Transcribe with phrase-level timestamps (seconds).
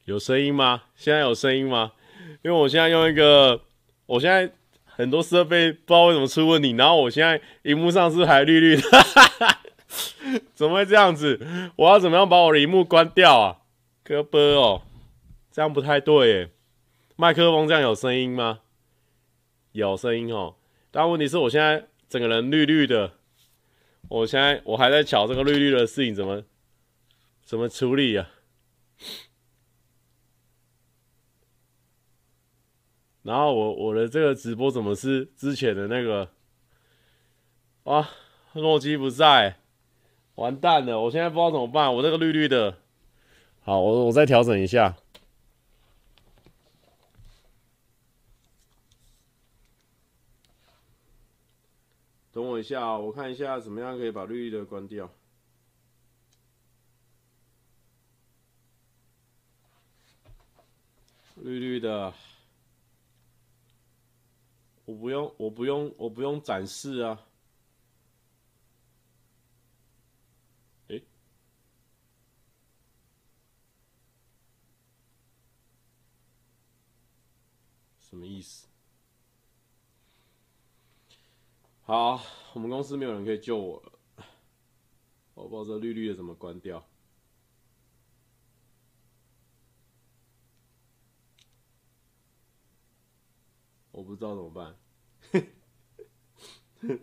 [0.04, 0.82] 有声音吗？
[0.96, 1.92] 现在有声音吗？
[2.42, 3.60] 因为我现在用一个，
[4.06, 4.50] 我现在
[4.84, 8.82] 很多设备不知道为什么出问题，然后我现在荧幕上是还绿绿的，
[10.54, 11.70] 怎么会这样子？
[11.76, 13.58] 我要怎么样把我的荧幕关掉啊？
[14.02, 14.82] 哥波哦，
[15.50, 16.50] 这样不太对耶。
[17.16, 18.60] 麦克风这样有声音吗？
[19.72, 20.56] 有声音哦，
[20.92, 23.14] 但问题是我现在整个人绿绿的，
[24.08, 26.44] 我现在我还在瞧这个绿绿的事情怎么
[27.44, 28.30] 怎么处理啊？
[33.22, 36.28] 然后我我的这个直播怎么是之前的那个？
[37.84, 38.08] 哇，
[38.52, 39.56] 诺基不在，
[40.34, 41.00] 完蛋了！
[41.00, 42.78] 我现在不知道怎么办，我这个绿绿的，
[43.60, 44.96] 好，我我再调整一下。
[52.32, 55.10] 等我一下，我看一下怎么样可以把绿绿的关掉。
[61.36, 62.14] 绿绿的。
[64.84, 67.24] 我不用，我不用，我不用展示啊！
[70.88, 71.02] 诶、
[78.00, 78.71] 什么意思？
[81.84, 82.22] 好，
[82.54, 83.92] 我们公司没有人可以救我了。
[85.34, 86.84] 我不知道这绿绿的怎么关掉。
[93.90, 94.76] 我不知道怎么办，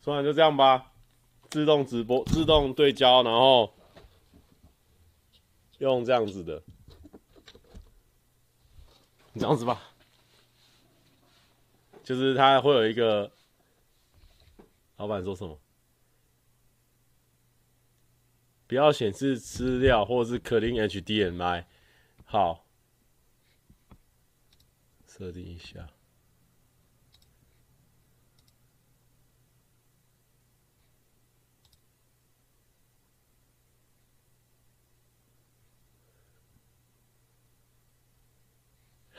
[0.00, 0.92] 算了，就这样吧。
[1.50, 3.74] 自动直播，自动对焦，然后
[5.78, 6.62] 用这样子的，
[9.34, 9.80] 这样子吧。
[12.06, 13.32] 就是它会有一个，
[14.96, 15.60] 老板说什么？
[18.68, 21.64] 不要显示资料，或者是 clean HDMI。
[22.24, 22.64] 好，
[25.08, 25.88] 设定一下。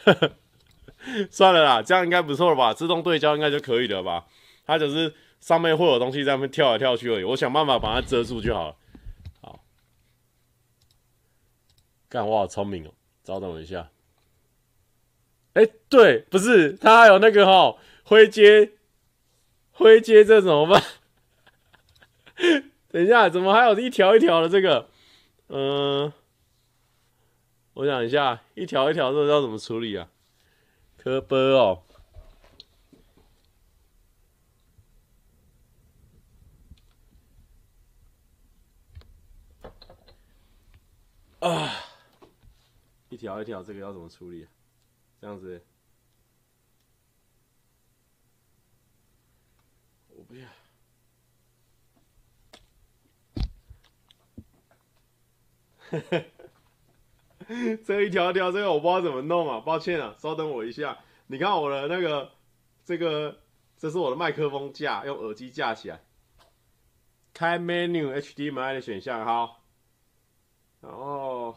[1.31, 2.73] 算了啦，这样应该不错了吧？
[2.73, 4.25] 自动对焦应该就可以了吧？
[4.65, 8.75] 它只是上面会有东西在那边跳来跳去而已，我想办法把它遮住就好了。
[9.41, 9.63] 好，
[12.09, 12.91] 干，我好聪明哦。
[13.23, 13.89] 稍等一下，
[15.53, 18.71] 哎、对，不是，它还有那个哈，灰阶，
[19.71, 20.81] 灰阶这怎么办？
[22.89, 24.89] 等一下，怎么还有一条一条的这个？
[25.49, 26.11] 嗯、
[27.73, 30.07] 我想一下，一条一条这要怎么处理啊？
[31.07, 31.83] 科波哦，
[41.39, 41.71] 啊。
[43.07, 44.45] 一条一条，这个要怎么处理？
[45.21, 45.63] 这样子，
[50.09, 50.45] 我不要。
[57.85, 60.97] 这一条一条，这个我不知道怎么弄啊，抱歉啊，稍等我一下。
[61.27, 62.31] 你看我的那个，
[62.83, 63.39] 这个，
[63.77, 66.01] 这是我的麦克风架，用耳机架起来，
[67.33, 69.63] 开 menu HDMI 的选项，好，
[70.81, 71.55] 然后。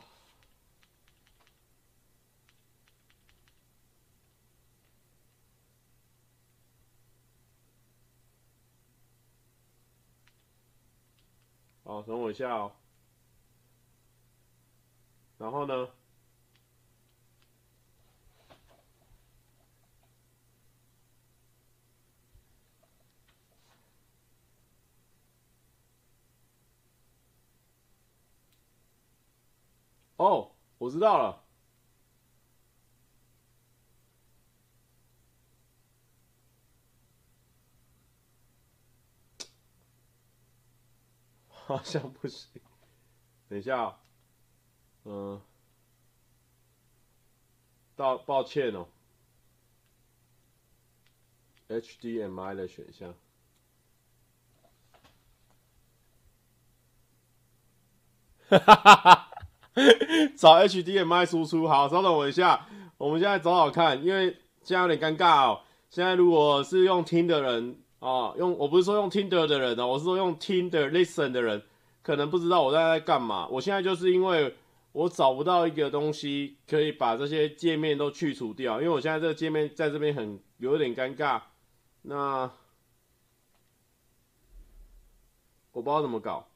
[11.84, 12.79] 好，等我一下哦。
[15.40, 15.88] 然后呢？
[30.16, 31.42] 哦，我知道了。
[41.48, 42.60] 好像不行，
[43.48, 43.98] 等一下，
[45.04, 45.40] 嗯，
[47.96, 48.86] 道抱歉哦
[51.68, 53.14] ，HDMI 的选项，
[58.48, 59.30] 哈哈哈，
[60.36, 62.66] 找 HDMI 输出，好，稍等我一下，
[62.98, 67.82] 我们现在找找看，因为现在有点尴尬哦，现在如果是用听的人。
[68.00, 71.62] 啊，用我不是说用 Tinder 的人呢，我是说用听的 Listen 的人，
[72.02, 73.46] 可能不知道我在在干嘛。
[73.48, 74.56] 我现在就是因为
[74.92, 81.40] 我找不到一个东西可以把这些界面都去除掉，因为我现在这个界面在这边很有点尴尬。
[82.02, 82.50] 那
[85.72, 86.49] 我不知道怎么搞。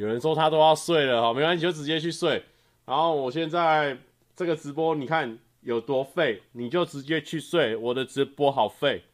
[0.00, 2.42] 有人说他都要睡了哈，没关系，就直接去睡。
[2.86, 3.98] 然后我现在
[4.34, 7.76] 这个直播，你看有多废，你就直接去睡。
[7.76, 9.04] 我的直播好废，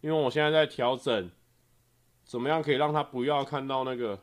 [0.00, 1.30] 因为我现在在调整，
[2.24, 4.18] 怎么样可以让他不要看到那个？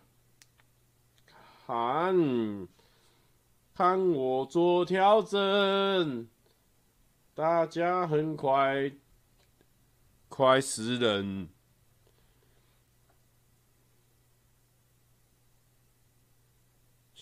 [1.66, 2.68] 看，
[3.74, 6.28] 看我做调整，
[7.34, 8.92] 大家很快，
[10.28, 11.48] 快死人。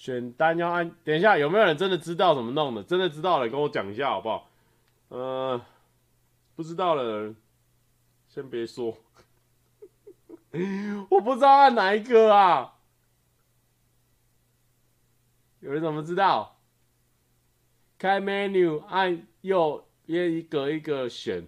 [0.07, 2.81] 选单要按，等一下有没有人真的知道怎么弄的？
[2.81, 4.49] 真的知道了跟我讲一下好不好？
[5.09, 5.61] 呃，
[6.55, 7.35] 不知道的人
[8.29, 8.97] 先别说，
[11.11, 12.75] 我不知道按哪一个啊？
[15.59, 16.57] 有人怎么知道？
[17.97, 21.45] 开 menu 按右边一个一个选。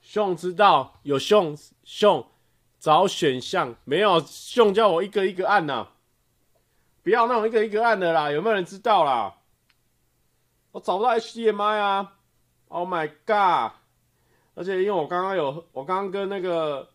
[0.00, 2.31] 熊知道有熊熊。
[2.82, 4.20] 找选项没有，
[4.56, 5.92] 用叫我一个一个按呐、啊，
[7.04, 9.36] 不要那种一个一个按的啦，有没有人知道啦？
[10.72, 12.18] 我找不到 HDMI 啊
[12.66, 13.76] ，Oh my god！
[14.56, 16.90] 而且因为我刚刚有，我刚刚跟那个，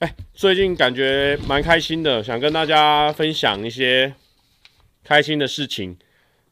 [0.00, 4.12] 哎、最近感觉蛮开心的，想跟大家分享一些
[5.04, 5.96] 开心的事情。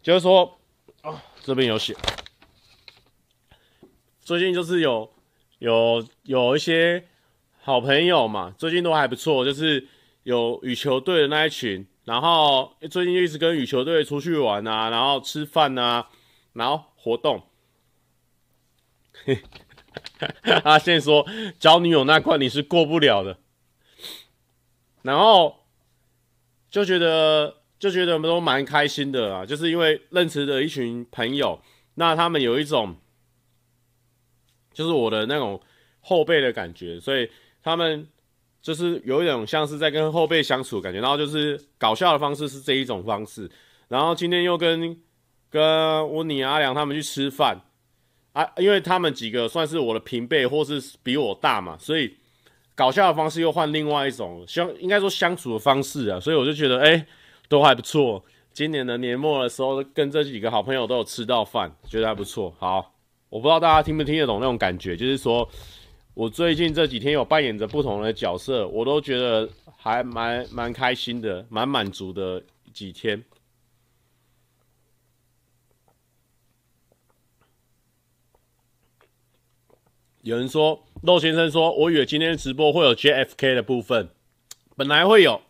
[0.09, 0.59] 就是说，
[1.03, 1.95] 啊，这边有写，
[4.21, 5.12] 最近就是有
[5.59, 7.07] 有有一些
[7.61, 9.87] 好朋友嘛，最近都还不错，就是
[10.23, 16.09] 有羽球队的那一群，然后最近就一直跟羽球队出去玩啊，然后吃饭啊，
[16.55, 17.43] 然后活动。
[20.62, 21.27] 他现在说
[21.59, 23.37] 交女友那关你是过不了的，
[25.03, 25.67] 然后
[26.71, 27.58] 就觉得。
[27.78, 31.61] 就觉得我们都蛮开心的啊，就是因为认识的一群朋友，
[31.94, 32.97] 那他们有一种，
[34.73, 35.61] 就是我的那种
[36.00, 37.30] 后辈的感觉，所以
[37.62, 38.04] 他们
[38.61, 43.49] 就是有一种像是在跟后辈相处感觉，然后就是搞笑的方式是这一种方式，
[43.87, 44.97] 然后今天又跟
[45.49, 47.61] 跟温妮阿良他们去吃饭
[48.32, 52.16] 啊，因为他们几个算是我的平辈或是比我大嘛，所以
[52.75, 57.06] 搞笑的方式又换另外一种相，应该说相处的方式啊，所以我就觉得哎。
[57.49, 62.55] 都还不错，今年的年末的时候，跟这几个好朋友都有吃到饭，觉得还不错。
[62.59, 62.95] 好，
[63.31, 65.49] 我不知道大家听不听得懂那种感觉，就是说
[66.12, 72.43] 我最近这几天有扮演着不同的角色，我都觉得还蛮蛮开心的，蛮满足的
[72.75, 73.25] 几天。
[80.21, 84.11] 有人说，肉先生说，我以为今天直播会有 JFK 的部分，
[84.76, 85.40] 本来会有。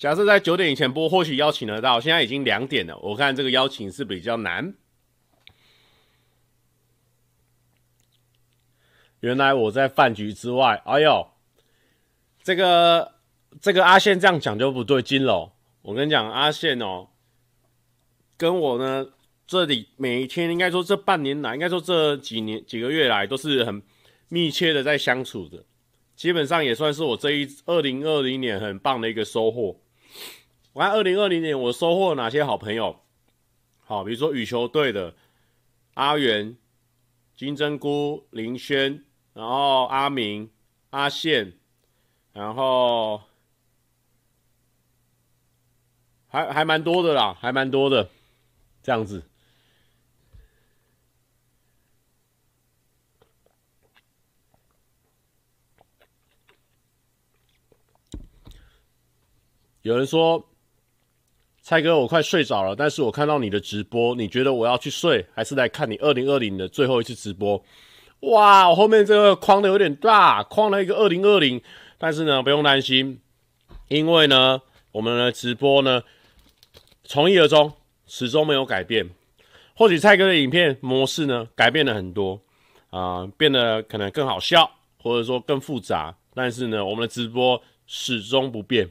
[0.00, 2.00] 假设在九点以前播，或许邀请得到。
[2.00, 4.72] 现在已经两点了，我看这个邀请是比较难。
[9.20, 11.28] 原来我在饭局之外，哎呦，
[12.42, 13.12] 这个
[13.60, 15.52] 这个阿宪这样讲就不对劲喽。
[15.82, 17.08] 我跟你讲，阿宪哦，
[18.38, 19.06] 跟我呢
[19.46, 23.82] 这里每一天，应该说这半年来，应该说这几年几个月来，都是很
[24.30, 25.62] 密切的在相处的。
[26.16, 29.78] 基本上也算是我这一二零二零年很棒的一个收获。
[30.72, 33.00] 我看二零二零年我收获哪些好朋友？
[33.84, 35.14] 好，比如说羽球队的
[35.94, 36.56] 阿元、
[37.36, 39.04] 金针菇、林轩。
[39.32, 40.50] 然后阿明、
[40.90, 41.52] 阿宪，
[42.32, 43.22] 然后
[46.26, 48.10] 还还蛮多的啦，还蛮多的，
[48.82, 49.22] 这样子。
[59.82, 60.49] 有人说
[61.70, 67.64] ：“蔡哥，我快睡着了，但是我看到你的直播，你觉得我要去睡，还是来看你二零二零的最后一次直播？”
[68.32, 71.62] 哇，我后面这个框的有点大，框了一个二零二零，
[71.96, 73.20] 但是呢，不用担心，
[73.86, 74.60] 因为呢，
[74.90, 76.02] 我们的直播呢，
[77.04, 77.72] 从一而终，
[78.04, 79.08] 始终没有改变。
[79.76, 82.40] 或许蔡哥的影片模式呢，改变了很多，
[82.90, 84.68] 啊、变得可能更好笑，
[85.00, 88.90] 或者说更复杂，但是呢，我们的直播始终不变，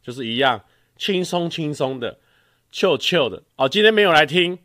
[0.00, 0.62] 就是一样
[1.00, 2.20] 轻松轻松的
[2.70, 3.42] 臭臭的。
[3.56, 4.58] 哦，今天没有来听，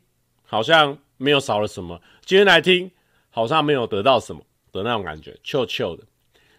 [0.44, 2.92] 好像没有少了什么，今天来听。
[3.36, 6.06] 好像没有得到什么的那种感觉臭臭的，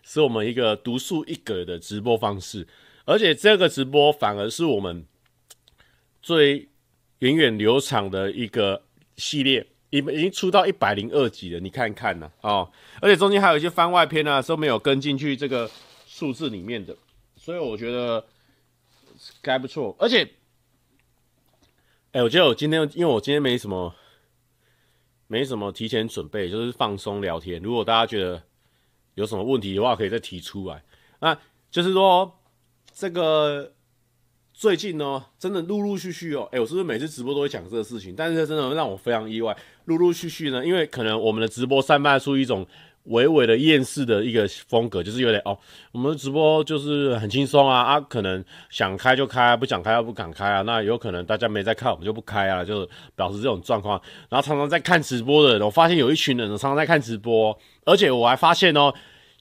[0.03, 2.69] 是我们一个独树一格的直播方式，
[3.07, 5.07] 而且这个直播反而是我们
[6.21, 6.69] 最
[7.21, 8.83] 源远流长的一个
[9.17, 15.71] 系列，已已经出到一百零二集了，你看看呢，哦，而且中间还有一些番外篇啊，都没有跟进去这个
[16.07, 16.95] 数字里面的，
[17.37, 18.23] 所以我觉得
[19.47, 20.29] 该不错，而且，
[22.11, 23.95] 哎、我觉得我今天，因为我今天没什么。
[25.29, 27.61] 没什么提前准备，就是放松聊天。
[27.61, 28.41] 如果大家觉得
[29.15, 30.85] 有什么问题的话，可以再提出来。
[31.19, 31.37] 那
[31.69, 32.39] 就是说，
[32.93, 33.75] 这个
[34.55, 38.15] 最近呢，真的陆陆续续哦，哎，我是不是每次直播都会讲这个事情？
[38.15, 42.65] 但是真的让我非常意外，陆陆续续呢，因为可能我们的直播散发出一种。
[43.07, 45.57] 微微的厌世的一个风格，就是有点哦，
[45.93, 50.63] 我们的直播就是很轻松啊啊，可能想开就开，不想开就不敢开啊。
[50.63, 54.01] 那有可能大家没在看，我们就不开啊，就表示这种状况。
[54.29, 58.93] 然后常常在看直播的人，我发现有一群人常常在看直播，而且我还发现哦，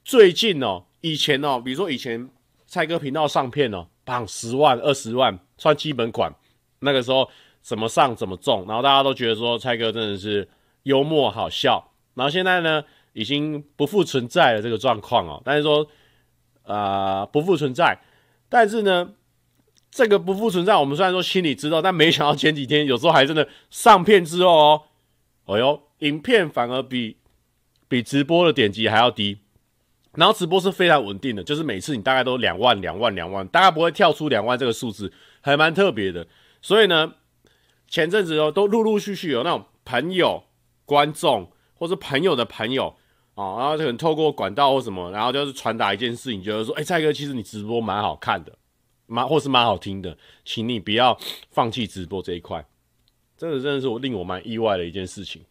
[0.04, 2.30] 最近哦，以前哦，比如说以前
[2.68, 6.32] 蔡哥频道上片哦，榜十万、二十万算基本款，
[6.80, 7.28] 那个时候
[7.62, 10.48] 怎么上怎么中，然后大家都觉得说蔡哥真的是
[10.84, 11.92] 幽默好笑。
[12.14, 12.84] 然后现在呢？
[13.16, 15.88] 已经不复存在了这个状况哦，但是说，
[16.64, 17.98] 啊、呃，不复存在，
[18.50, 19.14] 但是呢，
[19.90, 24.82] 这个不复存在，我们虽然说心里知道，但没想到前几天有时候还真的上片之后哦，
[25.46, 27.16] 哎呦，影片反而比
[27.88, 29.38] 比直播的点击还要低，
[30.16, 36.28] 然后直播是非常稳定的，就是每次你大概都两万、两万、两万，大概不会跳出两万这个数字，还蛮特别的。
[36.62, 37.14] 所以呢，
[37.88, 40.44] 前阵子哦，都陆陆续续有那种朋友、
[40.84, 42.98] 观众或是朋友的朋友。
[43.36, 48.58] 哦，然后可能透过管道或什么，然后就是传达一件事情，就是说，哎，蔡哥，其实你直播蛮好看的，
[49.08, 51.18] 蛮或是蛮好听的，请你不要
[51.52, 52.66] 放弃直播这一块，
[53.38, 55.44] 这个真的是我令我蛮意外的一件事情。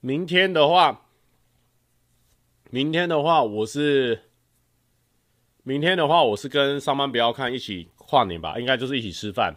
[0.00, 1.02] 明天的话，
[2.70, 4.22] 明天的话，我是，
[5.62, 7.90] 明天的话，我是跟上班不要看一起。
[8.12, 9.56] 跨年吧，应该就是一起吃饭。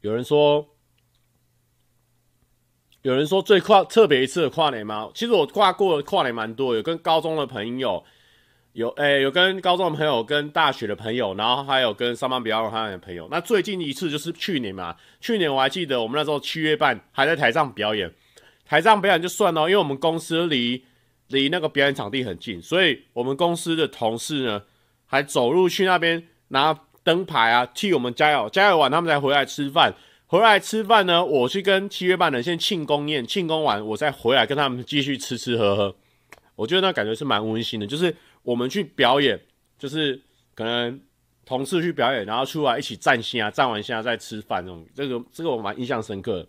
[0.00, 0.74] 有人说，
[3.02, 5.08] 有人说最跨特别一次的跨年吗？
[5.14, 8.04] 其实我跨过跨年蛮多，有跟高中的朋友，
[8.72, 13.28] 有哎、有跟高中的朋友，跟大学的朋友，然后还有跟上班比较好的朋友。
[13.30, 18.12] 那最近一次就是去年嘛，去年我还记得我们那时候七月半还在台上表演，
[18.64, 20.84] 台上表演就算了，因为我们公司离
[21.28, 24.64] 离那个表演场地很近，所以我们公司的同事呢。
[25.12, 29.94] 还走路去那边拿灯牌啊，替我们加油，加油完他们才回来吃饭。
[30.26, 35.94] 回来吃饭呢，我去跟七月半的先庆功宴，庆功完我再回来跟他们继续吃吃喝喝。
[36.56, 39.38] 我觉得那感觉是蛮温馨的，就是我们去表演，
[39.78, 40.18] 就是
[40.54, 40.98] 可能
[41.44, 44.86] 同事去表演，然后出来一起站下，站完下再吃饭那种。
[44.94, 46.48] 这个这个我蛮印象深刻的。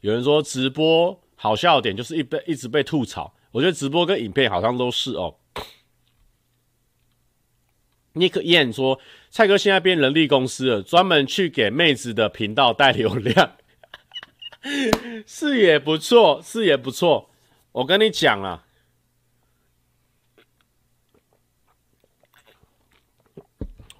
[0.00, 3.35] 有人说直播好笑点就是一被一直被吐槽。
[3.56, 5.38] 我觉得直播跟影片好像都是哦。
[8.12, 9.00] Nick Yan 说
[9.32, 13.56] ：“蔡哥现在变人力公司了，专门去给妹子的频道带流量，
[15.26, 17.30] 是也不错，是也不错。
[17.72, 18.66] 我跟你讲啊，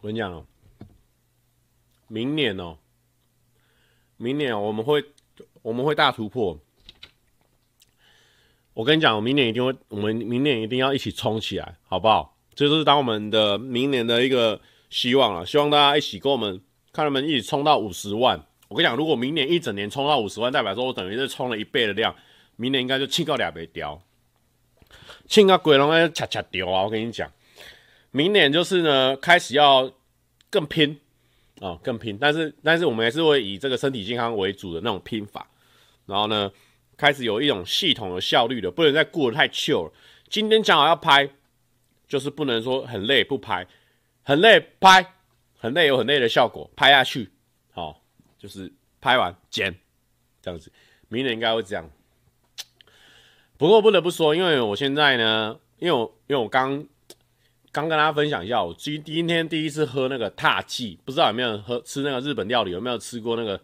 [0.02, 0.44] 我跟你讲哦，
[2.08, 2.76] 明年哦，
[4.18, 5.02] 明年我们会
[5.62, 6.60] 我们会大突破。
[8.76, 16.60] 我跟你讲，我明年一定会，我们明年一定要一起冲起来，好不好？”这就是当我们的明年的一个希望了，希望大家一起跟我们
[16.92, 18.38] 看他们一起冲到五十万。
[18.68, 22.14] 我跟你讲，如果明年一整年冲到五十万，代表说我等于是冲了一倍的量，
[22.56, 23.98] 明年应该就庆高两倍掉，
[25.26, 26.84] 庆个鬼龙要恰恰掉啊！
[26.84, 27.32] 我跟你讲，
[28.10, 29.90] 明年就是呢，开始要
[30.50, 31.00] 更拼
[31.60, 32.18] 啊、哦，更拼。
[32.20, 35.48] 但是但是我们还是会以这个身体健康为主的那种拼法，
[36.04, 36.50] 然后呢，
[36.96, 39.92] 开始有一种系统的效率了，不能再过得太旧了。
[40.28, 41.30] 今天讲好要拍。
[42.08, 43.66] 就是不能说很累不拍，
[44.22, 45.14] 很累拍，
[45.58, 47.28] 很累有很累的效果，拍下去，
[47.72, 48.00] 好、
[48.38, 49.74] 就是拍完剪，
[50.40, 50.70] 这样子，
[51.08, 51.90] 明年应该会这样。
[53.58, 56.86] 不过不得不说，因为我现在呢，因为我因为我刚
[57.72, 63.60] 刚跟大家分享一下，我今今天第一次喝那个獭祭，不知道有没有喝吃那个日本料理，有没有吃过那个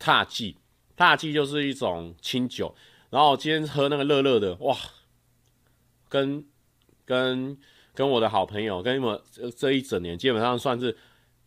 [0.00, 0.56] 獭祭？
[0.96, 2.74] 獭祭就是一种清酒，
[3.10, 4.76] 然后今天喝那个热热的，哇，
[6.08, 6.44] 跟
[7.04, 7.56] 跟。
[7.96, 9.18] 跟我的好朋友，跟我
[9.56, 10.94] 这一整年基本上算是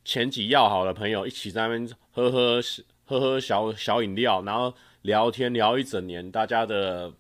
[0.04, 2.60] 前几要好的朋友，一起在那边喝喝
[3.06, 7.14] 喝喝小小饮料，然后聊天聊一整年，大家的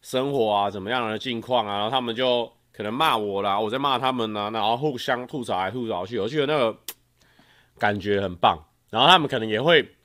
[0.00, 6.78] 生活啊，怎么样的近况啊，然后他们就可能骂我啦，我在骂他们呢，然后互相吐槽来吐槽去，我觉得那个
[7.76, 8.56] 感觉很棒。
[8.90, 9.96] 然后他们可能也会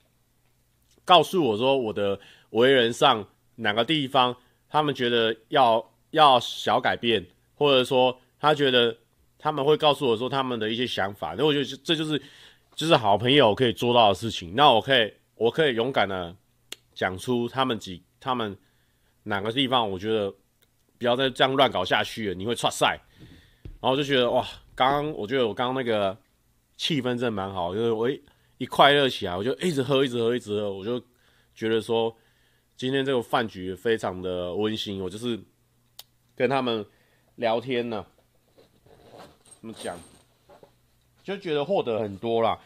[1.10, 2.20] 告诉我说，我的
[2.52, 3.26] 为人上
[3.56, 4.36] 哪个地方，
[4.70, 7.26] 他们觉得要要小改变，
[7.56, 8.16] 或者说。
[8.42, 8.96] 他觉得
[9.38, 12.18] 他们会告诉我说他们的一些想法，那我觉得这就是
[12.74, 14.56] 就是好朋友可以做到的事情。
[14.56, 16.34] 那我可以我可以勇敢的
[16.94, 18.58] 讲出他们几他们
[19.24, 20.34] 哪个地方，我觉得
[20.98, 22.98] 不要再这样乱搞下去了，你会挫赛。
[23.82, 26.18] 然后我就觉得哇，刚刚我觉得我刚刚那个
[26.78, 28.10] 气氛真的蛮好，就是我
[28.60, 31.02] 一快乐起来，我就一直喝一直喝一直喝，我就
[31.56, 32.16] 觉得说
[32.78, 35.02] 今天这个饭局非常的温馨。
[35.02, 35.40] 我就是
[36.36, 36.86] 跟他们
[37.38, 38.06] 聊天呢。
[39.60, 39.98] 怎么讲？
[41.24, 42.60] 就觉得获得很多啦，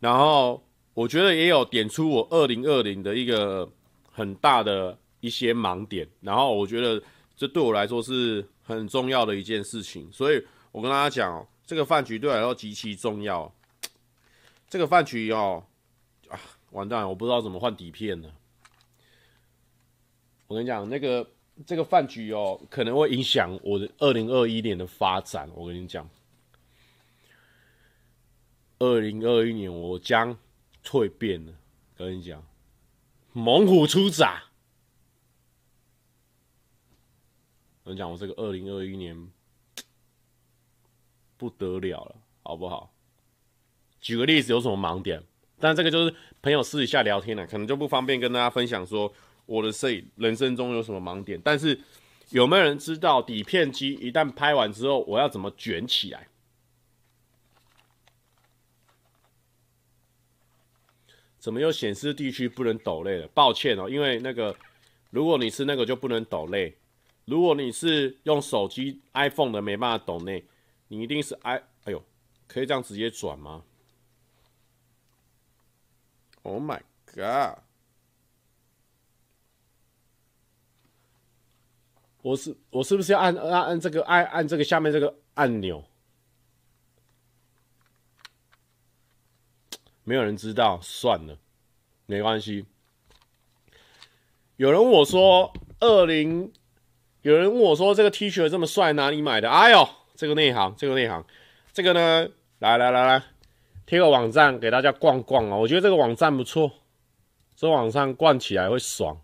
[0.00, 0.62] 然后
[0.94, 3.70] 我觉得也有点出我二零二零的一个
[4.10, 7.02] 很大的一些盲点，然后我觉得
[7.36, 13.50] 这对我来说是很重要的一件事情，所以我跟大家讲，这个饭局对我来说极其重要。
[14.70, 15.66] 这个饭局哦，
[16.28, 18.32] 啊，完蛋，我不知道怎么换底片了。
[20.46, 21.28] 我跟你讲，那个
[21.66, 25.50] 这个饭局哦，可能会影响我的二零二一年的发展。
[25.56, 26.08] 我跟你讲。
[28.78, 30.38] 二零二一年，我将
[30.82, 31.52] 蜕变了。
[31.96, 32.42] 跟你讲，
[33.32, 34.44] 猛虎出闸。
[37.82, 39.30] 我跟你讲，我这个二零二一年
[41.36, 42.90] 不得了了，好不好？
[44.00, 45.22] 举个例子，有什么盲点？
[45.58, 49.12] 但这个就是朋友私底下聊天了，可能就不方便跟大家分享说
[49.46, 51.40] 我的摄影人生中有什么盲点。
[51.44, 51.78] 但是
[52.30, 56.28] 有没有人知道底片机一旦拍完之后，我要怎么卷起来？
[61.38, 63.26] 怎么又显示地区不能抖内了？
[63.28, 64.54] 抱歉哦，因为那个，
[65.10, 66.74] 如果你是那个就不能抖内。
[67.26, 70.44] 如果你是用手机 iPhone 的，没办法抖内，
[70.88, 72.02] 你一定是 i，哎呦，
[72.48, 73.62] 可以这样直接转吗
[76.42, 77.58] ？Oh my god！
[82.22, 85.84] 我是我是不是要按按按这个按按这个下面这个按钮？
[90.04, 91.38] 没有人知道，算了，
[92.06, 92.66] 没关系。
[94.56, 96.52] 有人问我说：“二零，
[97.22, 101.24] 有人问我说这个 T 恤这么帅，哪里买的？”哎呦，这个内行，这个内行，
[101.72, 103.24] 这个呢，来来来来，
[103.90, 105.56] 贴个网站给大家逛逛啊！
[105.56, 106.70] 我觉得这个网站不错，
[107.56, 109.20] 这网站逛起来会爽。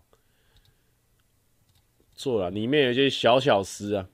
[2.15, 4.09] 错了，里面有一些小巧思啊。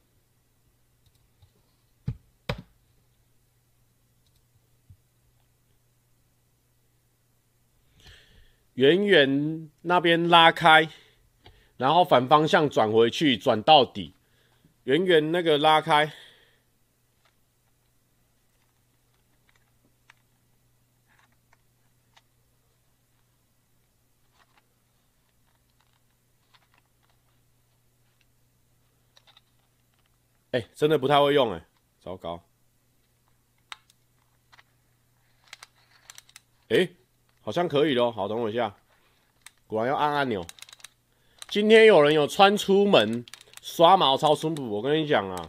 [8.75, 10.87] 圆圆那边拉开，
[11.77, 14.13] 然后反方向转回去，转到底。
[14.83, 16.13] 圆圆那个拉开，
[30.53, 31.65] 哎、真的不太会用哎、
[31.99, 32.39] 糟糕。
[36.69, 36.87] 哎，
[37.41, 38.11] 好像可以咯。
[38.11, 38.75] 好，等我一下，
[39.65, 40.45] 果然要按按钮。
[41.49, 43.25] 今天有人有穿出门
[43.63, 45.47] 刷毛超舒服，我跟你讲啊，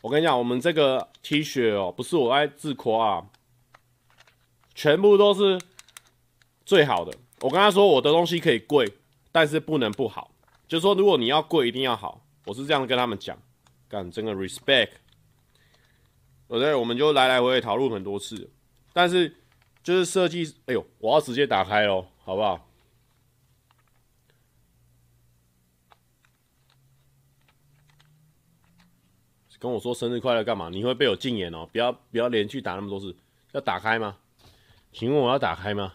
[0.00, 3.26] 我跟你讲，我们这个 T 恤哦，不是我爱自夸啊，
[4.76, 5.60] 全部都是
[6.64, 7.12] 最好的。
[7.40, 8.94] 我跟他说，我的东西可以贵，
[9.32, 10.30] 但是不能不好。
[10.68, 12.23] 就说，如果你要贵，一定要好。
[12.44, 13.38] 我是这样跟他们讲，
[13.88, 14.90] 干真的 respect。
[16.46, 16.74] 对不对？
[16.74, 18.50] 我们就来来回回讨论很多次，
[18.92, 19.34] 但是
[19.82, 22.68] 就是设计，哎呦，我要直接打开喽，好不好？
[29.58, 30.68] 跟我说生日快乐干嘛？
[30.68, 31.66] 你会被我禁言哦！
[31.72, 33.16] 不要不要连续打那么多次，
[33.52, 34.18] 要打开吗？
[34.92, 35.94] 请问我要打开吗？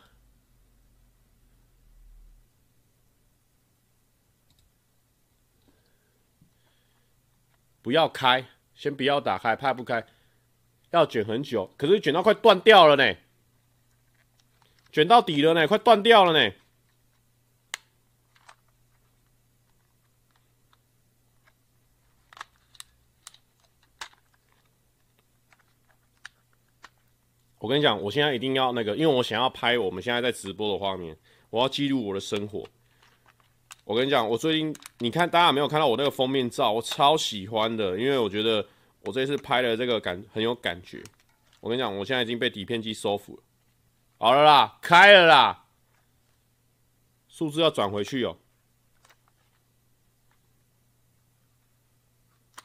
[7.81, 10.05] 不要开，先不要打开，怕不开，
[10.91, 13.15] 要卷很久，可是卷到快断掉了呢，
[14.91, 16.53] 卷到底了呢，快断掉了呢。
[27.61, 31.17] 我跟你讲，我现在一定要那个，因为我想要拍我们现在在直播的画面，
[31.49, 32.65] 我要记录我的生活。
[33.89, 36.71] 我跟你讲，我最近你看，大家有没有看到我那个封面照？
[36.71, 38.63] 我超喜欢的，因为我觉得
[38.99, 41.03] 我这次拍的这个感很有感觉。
[41.59, 43.43] 我跟你讲，我现在已经被底片机收服了。
[44.19, 45.65] 好了啦，开了啦，
[47.27, 48.37] 数字要转回去哦，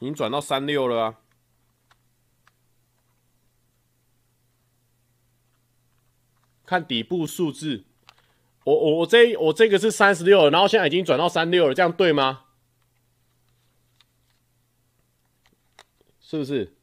[0.01, 1.21] 已经转到三六了啊。
[6.67, 7.87] 看底部数字，
[8.64, 12.46] 我我我这我这个是三十六，然后现在已经转到三六了，这样对吗？
[16.20, 16.74] 是不是？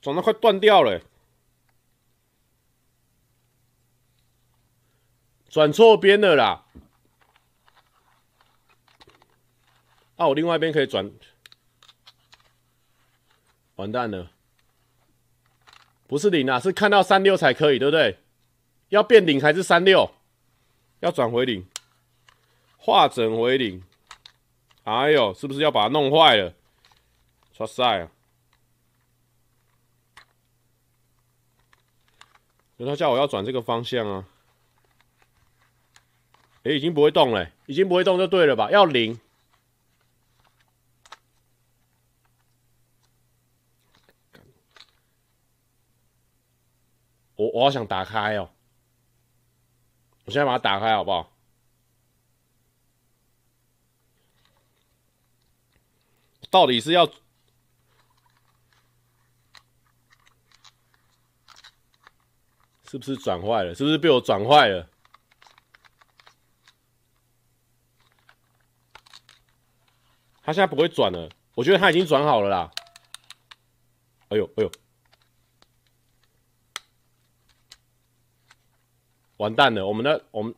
[0.00, 1.02] 转到快断掉了，
[5.50, 6.64] 转错边了啦！
[10.16, 11.10] 啊，我另外一边可以转，
[13.74, 14.30] 完蛋了。
[16.06, 18.19] 不是零啊，是看到三六才可以，对不对？
[18.90, 20.10] 要变零还是三六？
[21.00, 21.66] 要转回零，
[22.76, 23.82] 化整为零。
[24.84, 26.54] 哎呦，是不是要把它弄坏了？
[27.58, 28.10] 哇塞啊！
[32.78, 34.26] 他叫我要转这个方向啊。
[36.62, 38.70] 哎，已经不会动了，已经不会动就对了吧？
[38.70, 39.20] 要零。
[47.36, 48.50] 我我好想打开哦，
[50.30, 51.32] 我现在把它打开好不好？
[56.48, 57.04] 到底是要
[62.84, 63.74] 是不是转坏了？
[63.74, 64.88] 是不是被我转坏了？
[70.44, 72.70] 他现在不会转了，我觉得他已经转好了啦。
[74.28, 74.70] 哎呦哎呦！
[79.40, 80.54] 完蛋了，我们的我们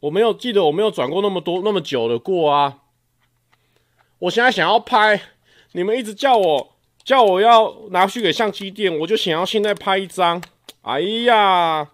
[0.00, 2.82] 我没有记得我没有转过那么多那么久的过啊！
[4.18, 5.18] 我现在想要拍，
[5.72, 10.42] 你们一直叫我叫我要拿去给相机店，我就想要现在拍一张。
[10.82, 11.91] 哎呀！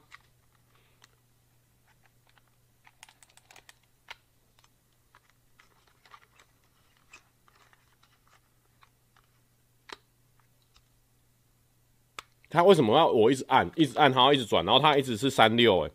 [12.58, 15.90] 他为什么要我一直按，一直按，他要一直转，然后他一直是三六哎。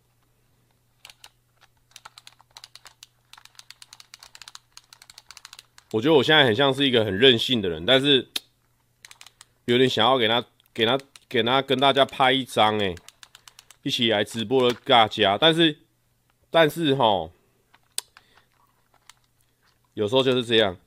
[5.92, 8.30] 我觉得我现在很像是一个很任性的人，但是
[9.66, 10.42] 有点想要给他、
[10.74, 10.98] 给他、
[11.28, 12.96] 给他跟大家拍一张哎，
[13.82, 15.78] 一起来直播的大家，但是，
[16.50, 17.30] 但是哈，
[19.96, 20.78] 有时候就是这样。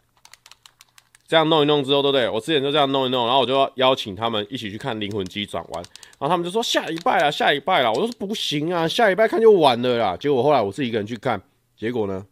[1.29, 2.29] 这样弄一弄之后，对不对？
[2.29, 5.85] 我之前就这样弄一弄，然后我就邀请他们一起去看《灵魂机转弯》，
[6.19, 7.91] 然后他们就说下礼拜啊，下礼拜啦。
[7.91, 10.17] 我说不行啊，下礼拜看就晚了啦。
[10.17, 11.43] 结果后来我自己一个人去看，
[11.77, 12.25] 结果呢？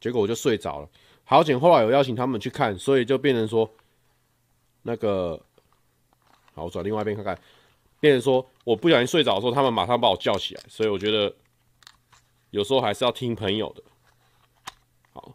[0.00, 0.88] 结果我就睡着了。
[1.24, 3.68] 好险，后来有邀请他们去看，所以就变成说
[4.82, 5.40] 那个，
[6.54, 7.36] 好，我转另外一边看看，
[7.98, 10.62] 变成说我不小心睡着的时候，他们马上把我叫起来。
[10.68, 11.34] 所以我觉得
[12.50, 13.82] 有时候还是要听朋友的。
[15.12, 15.34] 好，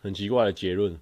[0.00, 0.96] 很奇怪的结论。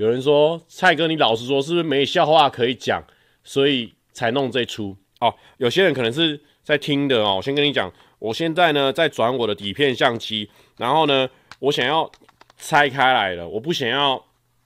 [0.00, 3.04] 有人说蔡哥，你老实说，是不是没笑话可以讲，
[3.44, 4.96] 所以才弄这出？
[5.20, 7.36] 哦，有些人可能是在听的哦。
[7.36, 12.10] 我先跟你讲，我现在呢在转我的底片相机，然后呢，我想要
[12.56, 14.16] 拆开来了，我不想要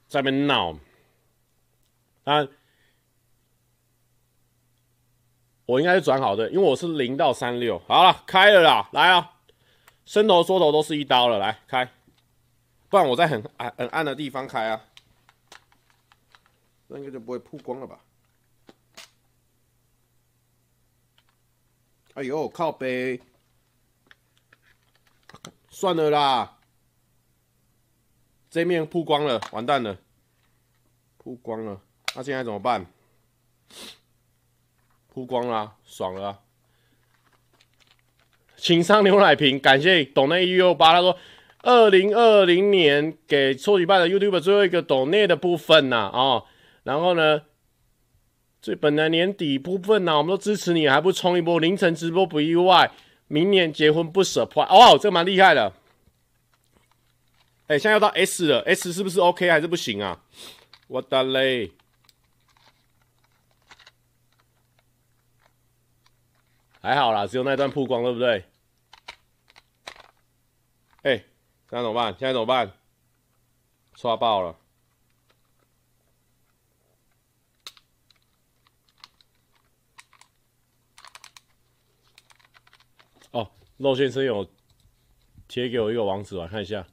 [0.07, 0.73] 在那边闹。
[2.23, 2.47] 啊，
[5.65, 7.77] 我应该是转好的，因为我是零到三六。
[7.89, 9.33] 好了，开了啦，来啊，
[10.05, 11.89] 伸头缩头都是一刀了，来开，
[12.87, 14.81] 不然我在很暗很暗的地方开啊，
[16.87, 17.99] 那应该就不会曝光了吧？
[22.13, 23.19] 哎呦，靠北，
[25.67, 26.59] 算了啦，
[28.49, 29.97] 这面曝光了，完蛋了，
[31.17, 31.81] 曝光了。
[32.15, 32.85] 那、现在怎么办？
[35.09, 36.39] 曝光了、爽了、啊！
[38.55, 40.93] 请上牛奶瓶，感谢斗内一六八。
[40.93, 41.17] 他说，
[41.63, 46.45] 二零二零年给初级派的 YouTube 最后一个斗内的部分呐，哦，
[46.85, 47.41] 然后呢，
[48.61, 52.91] 这本来年底部分呢，我们都支持你，还不冲一波凌晨直播不意外，
[53.27, 55.73] 明年结婚不舍破哦，这蛮厉害的。
[57.67, 60.21] 哎，现在要到 S 了，S 是不是 OK 还是不行啊？
[60.87, 61.71] 我的嘞！
[66.81, 68.45] 还好啦，只有那段曝光，对不对？
[71.01, 71.25] 哎、现
[71.69, 72.15] 在怎么办？
[72.19, 72.71] 现在怎么办？
[73.95, 74.55] 刷爆了！
[83.31, 84.49] 哦，肉先生有
[85.47, 86.87] 贴给我一个网址，我看一下。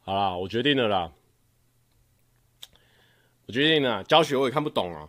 [0.00, 1.12] 好啦，我决定了啦。
[3.46, 5.08] 我决定了，教学我也看不懂啊，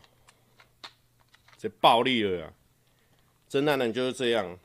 [1.57, 2.53] 这暴力了呀！
[3.49, 4.59] 真男人就是这样，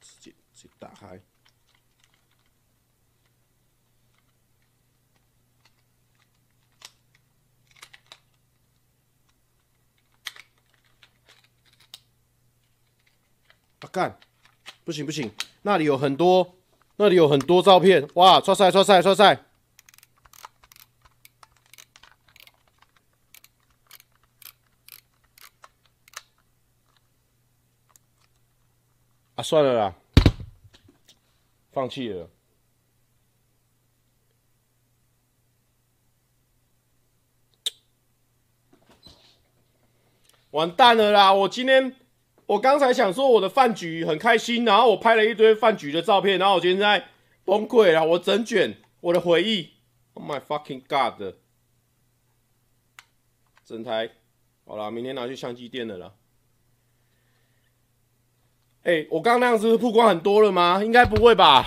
[0.00, 1.20] 直接直接打开。
[13.80, 14.18] 啊干！
[14.84, 16.56] 不行不行，那里有很多。
[16.96, 18.40] 那里有很多照片，哇！
[18.40, 19.44] 刷晒刷晒刷晒！
[29.34, 29.94] 啊，算了啦，
[31.72, 32.28] 放弃了。
[40.50, 41.32] 完蛋了啦！
[41.32, 42.01] 我今天。
[42.52, 47.08] 我刚才想说我的饭局很开心，然后我拍了一堆饭局的照片，然后我现在
[47.44, 49.70] 崩溃了，我整卷我的回忆
[50.14, 51.34] ，Oh my fucking god！
[53.64, 54.10] 整台
[54.66, 56.14] 好了，明天拿去相机店的了。
[58.82, 60.82] 哎、欸，我刚刚那样子曝光很多了吗？
[60.84, 61.66] 应该不会吧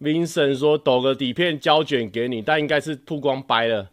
[0.00, 3.90] ？Vincent 说抖个底片胶卷给你，但应该是曝光掰了。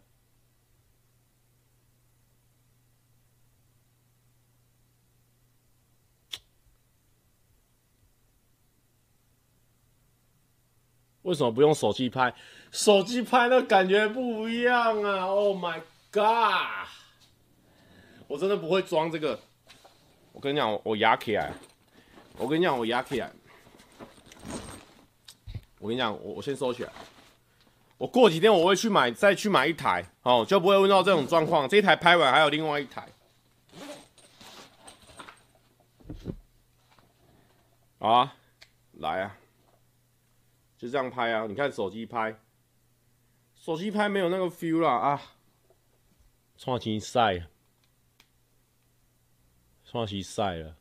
[11.26, 12.32] 为什么不用手机拍？
[12.72, 16.88] 手机拍的感觉不一样啊！Oh my god！
[18.28, 19.40] 我真的不会装这个。
[20.34, 21.52] 我跟你讲，我压起来。
[22.38, 23.32] 我跟你讲，我压起来。
[25.80, 26.92] 我跟你讲，我我先收起来。
[27.98, 31.68] 我过几天我会去买，再去买一台，哦，就不会问到这种状况。
[31.68, 33.08] 这一台拍完还有另外一台。
[37.98, 38.36] 啊，
[39.00, 39.36] 来啊！
[40.78, 41.46] 就这样拍啊！
[41.48, 42.38] 你看手机拍，
[43.56, 45.22] 手机拍没有那个 feel 啦啊！
[46.58, 47.48] 创新赛，
[49.84, 50.76] 创新赛了。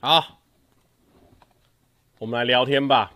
[0.00, 0.42] 好，
[2.18, 3.12] 我们来聊天吧。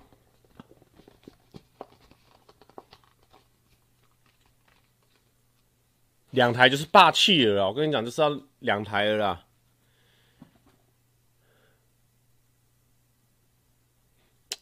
[6.31, 9.47] 两台就是霸气了啦，我跟你讲，就是要两台了啦。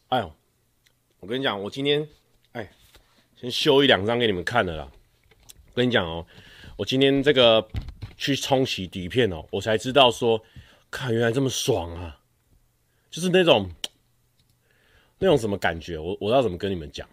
[0.07, 0.33] 哎呦，
[1.19, 2.07] 我跟你讲，我今天
[2.53, 2.71] 哎，
[3.35, 4.91] 先修一两张给你们看了啦。
[5.67, 6.25] 我跟你讲哦，
[6.77, 7.67] 我今天这个
[8.15, 10.41] 去冲洗底片哦，我才知道说，
[10.89, 12.21] 看原来这么爽啊，
[13.11, 13.69] 就是那种
[15.19, 17.07] 那种什么感觉，我我要怎么跟你们讲，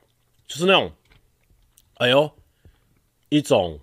[0.47, 0.93] 就是那种，
[1.95, 2.31] 哎呦。
[3.31, 3.81] 一种，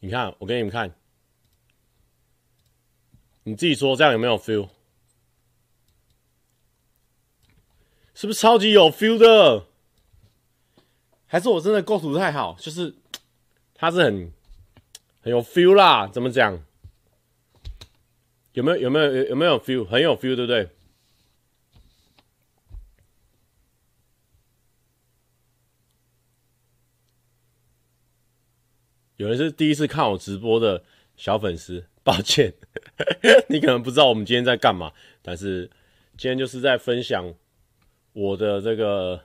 [0.00, 0.94] 你看，我给你们看，
[3.42, 4.68] 你自己说这样有没有 feel？
[8.14, 9.66] 是不是超级有 feel 的？
[11.26, 12.56] 还是我真的构图太好？
[12.58, 12.94] 就是
[13.74, 14.32] 它是很
[15.20, 16.64] 很有 feel 啦，怎么讲？
[18.52, 19.84] 有没有有没有有没有 feel？
[19.84, 20.70] 很有 feel，对不对？
[29.20, 30.82] 有人是第一次看我直播的
[31.14, 32.54] 小粉丝， 抱歉，
[33.50, 35.70] 你可能不知道我们今天在干嘛，但是
[36.16, 37.34] 今天就是在分享。
[38.14, 39.20] 我的这个，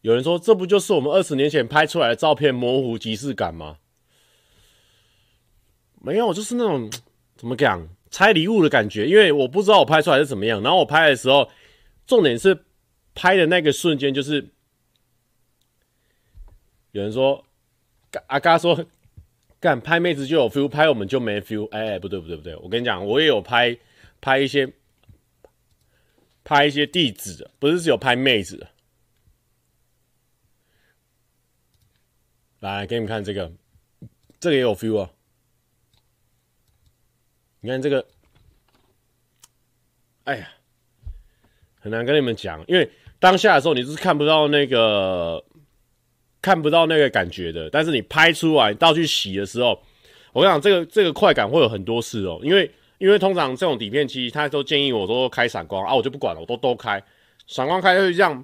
[0.00, 3.78] 有人说，这不就是我们二十年前拍出来的照片模糊即视感吗？
[6.00, 6.90] 没有，就是那种
[7.36, 9.06] 怎么讲拆礼物的感觉。
[9.06, 11.50] 因为我不知道我拍出来是怎么样，然后我拍的时候，
[12.06, 12.64] 重点是
[13.14, 14.48] 拍的那个瞬间，就是
[16.90, 17.44] 有人说，
[18.26, 18.84] 阿嘎说，
[19.60, 21.68] 干拍妹子就有 feel，拍我们就没 feel。
[21.70, 23.76] 哎，不对不对不对，我跟你讲，我也有拍
[24.20, 24.72] 拍一些。
[26.46, 28.68] 拍一些地址的，不是只有拍妹子的。
[32.60, 33.50] 来，给你们看这个，
[34.38, 35.10] 这个也有 feel 啊。
[37.60, 38.06] 你看这个，
[40.24, 40.50] 哎呀，
[41.80, 45.42] 很难跟你们讲，因为当下的时候你就是看不到那个，
[46.44, 47.70] 看不到那个感觉的。
[47.70, 49.80] 但是你拍出来到去洗的时候，
[50.34, 52.70] 我跟你讲，这个这个快感会有很多事哦，因为。
[52.98, 57.02] 因为通常这种底片机，他都建议我都开闪光啊，我就不管了，我都都开，
[57.46, 58.42] 闪光开就是这样，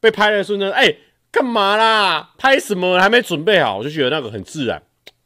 [0.00, 0.98] 被拍的瞬间，哎、欸，
[1.30, 2.32] 干嘛啦？
[2.38, 2.98] 拍什么？
[2.98, 4.80] 还没准备好，我就觉得那个很自然，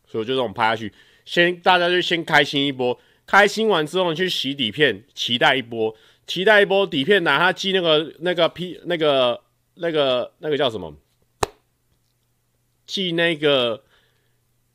[0.09, 0.93] 所以我就这种拍下去。
[1.25, 5.95] 先大家就先开心一波，开心完之后你去洗底片，期待一波，
[6.27, 9.39] 期待一波底片拿它寄那个那个 P 那个
[9.75, 10.93] 那个那个叫什么？
[12.91, 13.85] 寄那个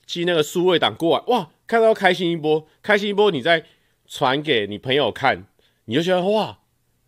[0.05, 1.49] 寄那个数位档过来，哇！
[1.67, 3.65] 看到开心一波，开心一波，你再
[4.07, 5.45] 传给你朋友看，
[5.83, 6.59] 你就觉得哇，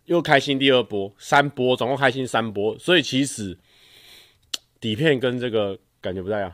[0.03, 2.77] 又开心第二波，三波，总共开心三波。
[2.77, 3.57] 所以其实
[4.81, 6.51] 底片跟这个感觉不太一样。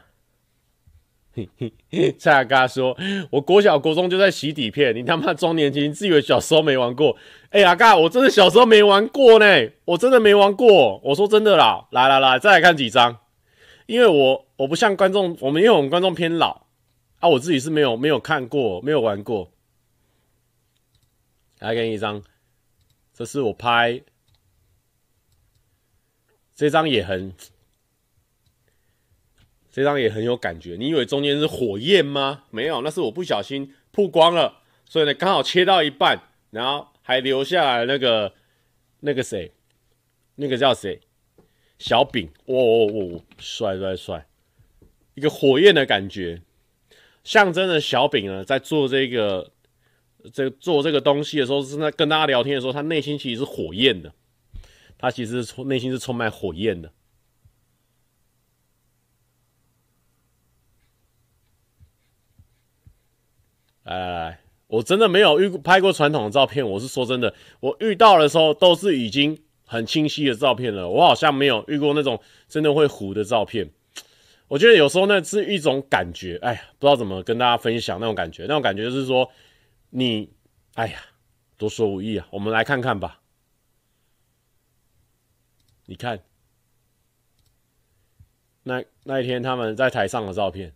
[2.20, 2.96] 蔡阿嘎说
[3.32, 7.18] ：“我国小国中就在洗底片，你他妈装年轻，自以为小时候没玩过。
[7.50, 9.46] 欸”哎，阿嘎，我真的小时候没玩过呢，
[9.86, 11.02] 我真的没玩过。
[11.04, 13.18] 我说真的啦，来来来，再来看几张，
[13.94, 16.66] 因为我我不像观众，我们因为我们观众偏老。
[17.20, 19.52] 啊，我自己是没有没有看过，没有玩过。
[21.60, 22.24] 来给你一张，
[23.14, 24.02] 这是我拍，
[26.56, 27.36] 这张也很，
[29.72, 30.76] 这张也很有感觉。
[30.78, 32.46] 你以为中间是火焰吗？
[32.50, 38.34] 没有，那是我不小心曝光了，所以呢，刚好切到一半，然后还留下来那个
[39.02, 39.52] 那个谁，
[40.38, 41.00] 那个叫谁？
[41.84, 44.26] 小饼，哇哇哇，帅帅帅，
[45.16, 46.42] 一个火焰的感觉。
[47.26, 49.52] 象征着小饼呢，在做这个、
[50.32, 54.14] 这、做这个东西的时候，是在跟大家聊天的时候，他内心其实是火焰的，
[54.98, 56.90] 他其实是内心是充满火焰的。
[63.84, 69.38] 来来来，我真的没有遇拍过传统的照片，我是说真的，我遇到的时候都是已经
[69.74, 73.72] 很清晰的照片了，我好像没有遇过那种真的会糊的照片。
[74.48, 78.44] 我觉得有时候那是一种感觉，哎呀，不知道怎么跟大家分享那种感觉。
[78.44, 79.32] 那种感觉就是说，
[79.90, 80.32] 你，
[80.76, 81.00] 哎呀，
[81.58, 82.28] 多说无益啊。
[82.30, 83.22] 我们来看看吧。
[85.88, 86.24] 你看，
[88.62, 90.76] 那那一天他们在台上的照片，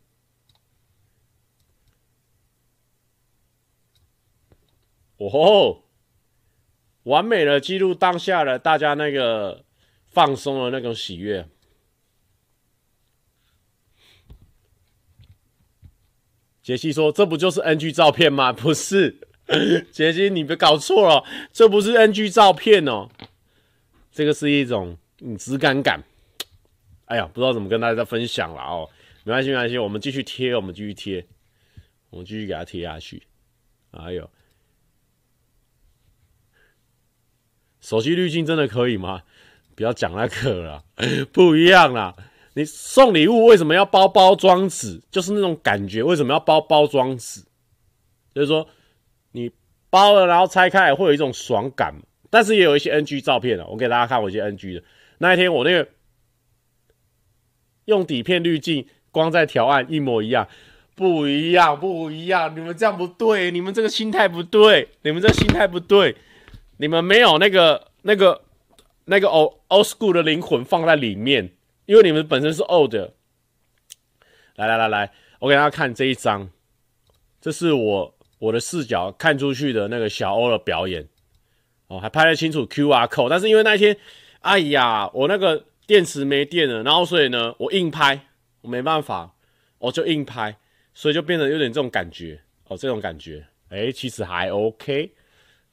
[5.17, 5.83] 哦吼，
[7.07, 9.63] 完美的记录当下的大家那个
[10.07, 11.47] 放松的那种喜悦。
[16.61, 18.51] 杰西说：“这不就是 NG 照片吗？
[18.53, 19.21] 不是，
[19.89, 23.07] 杰西，你别搞错了，这不是 NG 照片哦，
[24.11, 26.03] 这个是一种嗯质感感。
[27.05, 28.89] 哎呀，不知道怎么跟大家分享了哦，
[29.23, 31.25] 没关系，没关系，我们继续贴，我们继续贴，
[32.09, 33.23] 我们继续给它贴下去。
[33.91, 34.29] 哎呦，
[37.87, 39.21] 手机滤镜真的可以吗？
[39.73, 40.83] 不要讲那个了，
[41.31, 42.13] 不一样啦。”
[42.55, 45.01] 你送礼物为什么要包包装纸？
[45.09, 47.45] 就是那种感觉，为什么要包包装纸？
[48.35, 48.67] 就是说，
[49.31, 49.49] 你
[49.89, 51.93] 包了，然后拆开来会有一种爽感。
[52.29, 54.83] 但是也有一些 NG 照片啊，我给大家看我一些 NG 的。
[55.19, 55.87] 那一天我那个
[57.85, 60.45] 用底片滤镜，光在调暗一模一样，
[60.93, 62.53] 不一样，不一样。
[62.53, 66.17] 你们这样不对，你们这个心态不对，你们这心态不对，
[66.77, 68.41] 你们没有那个那个
[69.05, 71.51] 那个 old old school 的灵魂放在里面，
[71.85, 72.95] 因为你们本身是 old。
[74.55, 76.49] 来来来来，我给大家看这一张，
[77.39, 81.07] 这是我我的视角看出去的那个小欧的表演。
[81.87, 83.95] 哦，还拍得清楚 QR code，但是因为那一天，
[84.41, 88.27] 哎呀，我那个电池没电了，然后所以呢，我硬拍，
[88.61, 89.35] 我没办法，
[89.77, 90.57] 我就硬拍，
[90.93, 92.41] 所以就变得有点这种感觉。
[92.67, 95.13] 哦，这种感觉，哎，其实还 OK，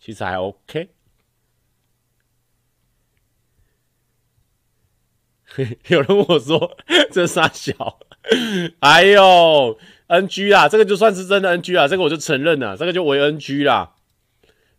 [0.05, 0.91] 其实还 OK。
[5.89, 6.77] 有人问我说
[7.11, 8.01] ：“这三小，
[8.81, 9.79] 哎呦
[10.09, 13.95] ，NG 啦，这个就算是真的 NG 啦，这个我就承认了，这个就为 NG 啦，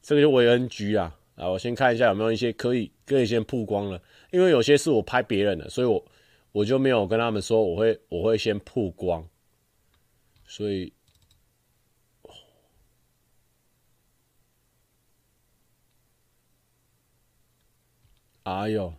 [0.03, 1.15] 这个就为 NG 啦。
[1.33, 3.99] 啊，我先看一下有没有一些可以可以先曝光了，
[4.29, 6.05] 因为有些是我拍别人的，所以我
[6.51, 9.27] 我就没有跟他们说我会我会先曝光，
[10.45, 10.93] 所以，
[18.45, 18.93] 哎呦。”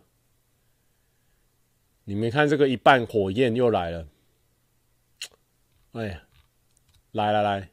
[2.09, 4.07] 你没看这个一半火焰又来了，
[5.91, 6.23] 哎呀，
[7.11, 7.69] 来来来，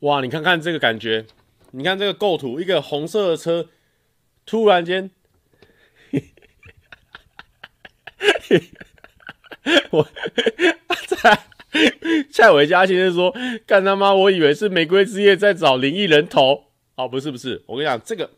[0.00, 0.20] 哇！
[0.20, 1.24] 你看看这个感觉，
[1.70, 3.70] 你看这个构图，一个红色的车，
[4.44, 5.12] 突然间，
[9.92, 10.08] 我
[11.06, 11.46] 在
[12.30, 13.34] 蔡伟嘉先生说
[13.66, 14.14] ：“干他妈！
[14.14, 16.64] 我以为是玫瑰之夜在找灵异人头。”
[16.96, 18.28] 哦，不是不是，我跟你讲，这个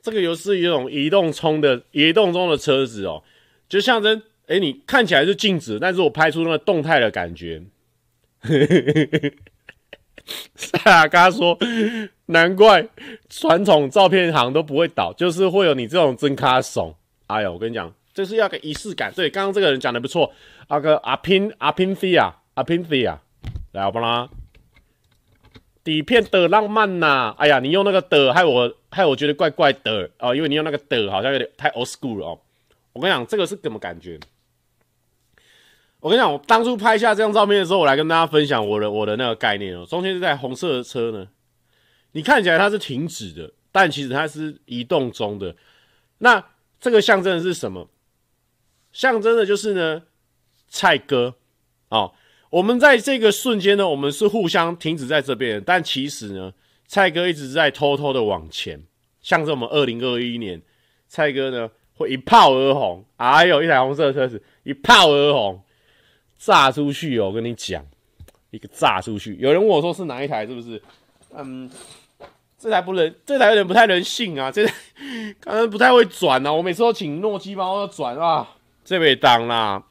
[0.00, 3.22] 这个又是一种移动中的移动中的车子哦，
[3.68, 7.62] 就象征，哎，你看起来是静止，但是我拍出那个动态的感觉。
[10.54, 11.58] 赛亚嘎说，
[12.26, 12.88] 难怪
[13.28, 16.94] 传统照片行都不会倒，就是会有你这种真卡怂。
[17.26, 19.12] 哎呦，我跟你讲，这是要个仪式感。
[19.14, 20.32] 对，刚刚这个人讲的不错，
[20.68, 23.22] 阿个阿拼阿拼飞啊，阿 Pinzy 啊，
[23.70, 24.28] 来，我帮他。
[25.84, 32.40] 底片的浪漫呐、哎呀，你用那个的，害我害我觉得怪怪的哦，因为你用那个的，好像有点太 old school 了哦。
[32.92, 34.18] 我跟你讲，这个是什么感觉？
[36.00, 39.86] 我跟你讲，我当初拍下这张照片的时候，我来跟大家分享我的我的那个概念哦。
[39.86, 41.28] 中间这台红色的车呢，
[42.10, 45.54] 你看起来它是停止的，但其实它是移动中的。
[46.18, 46.44] 那
[46.80, 47.88] 这个象征的是什么？
[48.90, 50.02] 象征的就是呢，
[50.68, 51.36] 蔡哥
[51.90, 52.12] 哦。
[52.50, 56.52] 我们在这个瞬间呢，我们是互相停止在这边，但其实呢，
[56.86, 58.82] 蔡哥一直在偷偷的往前，
[59.20, 60.62] 像是我们二零二一年，
[61.08, 65.60] 蔡哥呢会一炮而红，哎呦，一台红色的车子一炮而红，
[66.38, 67.26] 炸出去哦！
[67.26, 67.84] 我跟你讲，
[68.50, 69.36] 一个炸出去。
[69.36, 70.80] 有人问我说是哪一台，是不是？
[71.34, 71.70] 嗯，
[72.58, 74.72] 这台不能，这台有点不太人性啊，这台
[75.38, 78.48] 刚刚不太会转啊，我每次都请诺基帮我转啊，
[78.84, 79.84] 这位当啦。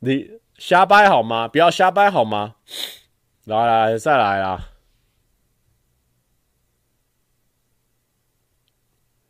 [0.00, 1.48] 你瞎掰好吗？
[1.48, 2.56] 不要瞎掰好吗？
[3.44, 4.72] 来来，再来啊！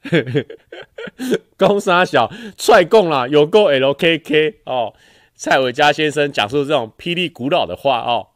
[1.59, 4.95] 公三小踹共啦，有够 LKK 哦！
[5.35, 8.31] 蔡伟嘉先生讲述这种霹雳古老的话哦，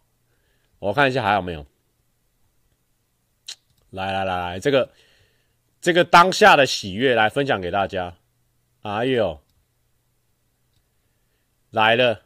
[0.79, 1.67] 我看一下还有没有。
[3.91, 4.91] 来来来来，这个
[5.81, 8.17] 这个当下的喜悦来分享给大家。
[8.83, 9.41] 哎呦！
[11.71, 12.22] 来了，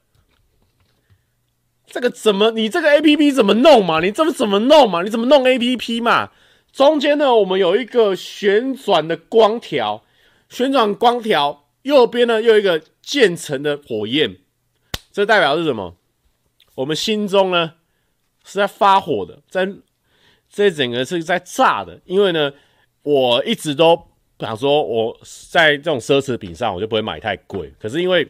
[1.87, 2.51] 这个怎么？
[2.51, 4.01] 你这个 A P P 怎么弄嘛？
[4.01, 5.03] 你这么怎么弄嘛？
[5.03, 6.31] 你怎么弄 A P P 嘛？
[6.73, 10.05] 中间呢，我们有一个旋转的光条，
[10.49, 14.37] 旋转光条右边呢又一个渐层的火焰，
[15.11, 15.97] 这代表是什么？
[16.75, 17.75] 我们心中呢
[18.45, 19.67] 是在发火的，在
[20.51, 21.99] 这整个是在炸的。
[22.05, 22.53] 因为呢，
[23.03, 24.09] 我一直都
[24.39, 25.19] 想说我
[25.49, 27.73] 在这种奢侈品上，我就不会买太贵。
[27.81, 28.29] 可是因为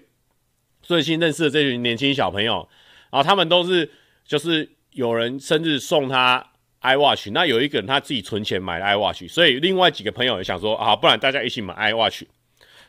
[0.82, 2.68] 最近认识的这群年轻小朋友，
[3.10, 3.90] 然后他们都是
[4.26, 6.44] 就是有人生日送他
[6.82, 12.22] iWatch，那有一个人他自己存钱买了 iWatch，所以另外几个朋友也想说啊，不然大家一起买 iWatch，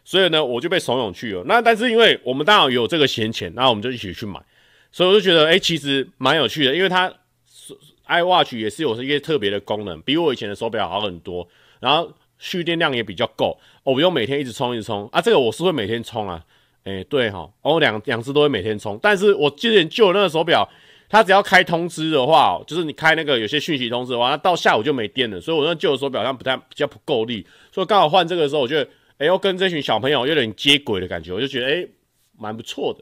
[0.04, 1.44] 所以呢我就被怂恿去了。
[1.46, 4.40] 那但是因为我们当然有这个闲钱，那我们就一起去买，
[4.92, 7.12] 所以我就觉得哎、其实蛮有趣的，因为它
[8.08, 11.48] iWatch 也是有一些特别的功能，比我以前的手表好很多，
[11.80, 16.44] 然后蓄电量也比较够，我不用每天一直充一直充啊，这个我是会每天充啊。
[16.88, 20.66] 哎、欸，对哈，我两两只都会每天充，但是我之前旧的那个手表，
[21.10, 31.86] 它只要开通知的话，就是你开那个有些讯息通知的话，它到下午就没电了，所以我那旧的手表好像不太比较不够力，所以刚好换这个的时候，我觉得，哎，要跟这群小朋友有点接轨的感觉，我就觉得，哎，
[32.38, 32.98] 蛮不错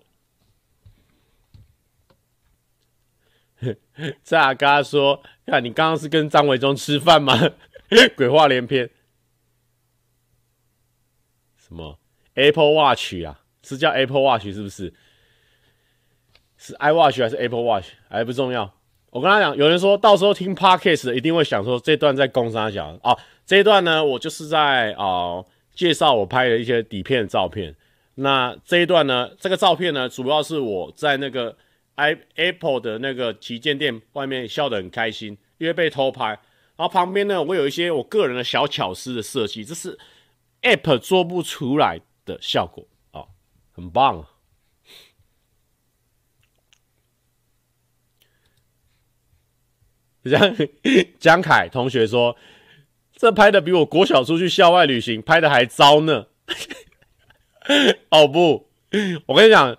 [3.61, 3.75] 的。
[4.23, 7.51] 炸嘎说，看你刚刚是跟张伟忠吃饭吗？
[8.17, 8.89] 鬼话连篇。
[11.57, 11.99] 什么
[12.33, 13.44] Apple Watch 啊？
[13.65, 14.93] 是叫 Apple Watch 是不是？
[16.57, 18.73] 是 iWatch 还是 Apple Watch 还不重要。
[19.09, 25.43] 我跟他讲，有人说到时候听 Podcast 一定会想说这段在攻三小哦，这一段呢，我就是在啊、
[25.73, 27.75] 介绍我拍的一些底片照片。
[28.15, 31.55] 那这一段呢，这个照片呢，主要是我在那个
[31.95, 36.27] i Apple 的那个旗舰店外面笑得很开心，因为被偷拍。
[36.77, 39.97] 然后旁边呢，我有一些我个人的小巧思的设计，这是
[40.61, 42.85] App 做不出来的效果，
[43.75, 44.29] 很棒啊。
[50.25, 50.55] 江
[51.19, 52.35] 江凯同学说
[53.13, 56.27] ：“这拍的比我国小出去校外旅行拍的还糟呢。
[58.09, 58.69] ”哦不，
[59.27, 59.77] 我跟你讲，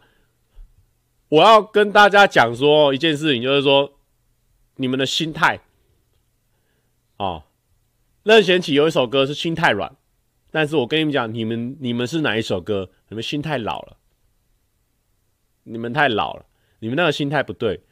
[1.28, 3.98] 我要跟大家讲说一件事情，就是说
[4.76, 5.60] 你们的心态
[7.16, 7.44] 哦，
[8.22, 9.96] 任贤齐有一首歌是心太软，
[10.56, 12.88] 但是我跟你们讲，你们你们是哪一首歌？
[13.10, 13.98] 你们心太老了，
[15.64, 16.46] 你们太老了，
[16.78, 17.82] 你们那个心态不对。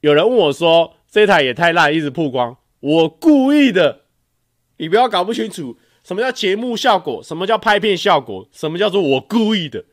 [0.00, 0.94] 有人问我说。
[1.08, 2.56] 这台也太烂，一直曝光。
[2.80, 4.02] 我故意的，
[4.78, 9.84] 你不要搞不清楚什么叫节目效果，什么叫拍片效果，什么叫做我故意的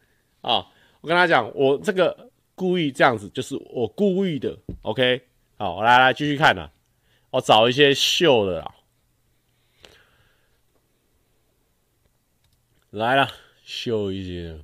[0.42, 0.68] 啊！
[1.02, 4.58] 我跟他讲，我这个故意这样子，就是我故意的。
[4.82, 5.22] OK，
[5.58, 6.70] 好，来来继续看呐，
[7.30, 8.76] 我找一些秀的啦，
[12.94, 13.28] 来了，
[13.64, 14.64] 秀一些。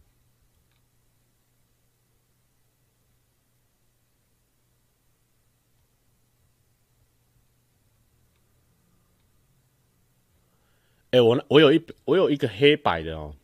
[11.10, 13.36] 哎、欸，我我有一我有一个黑白的哦，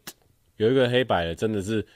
[0.58, 1.88] 有一个黑白的，真的是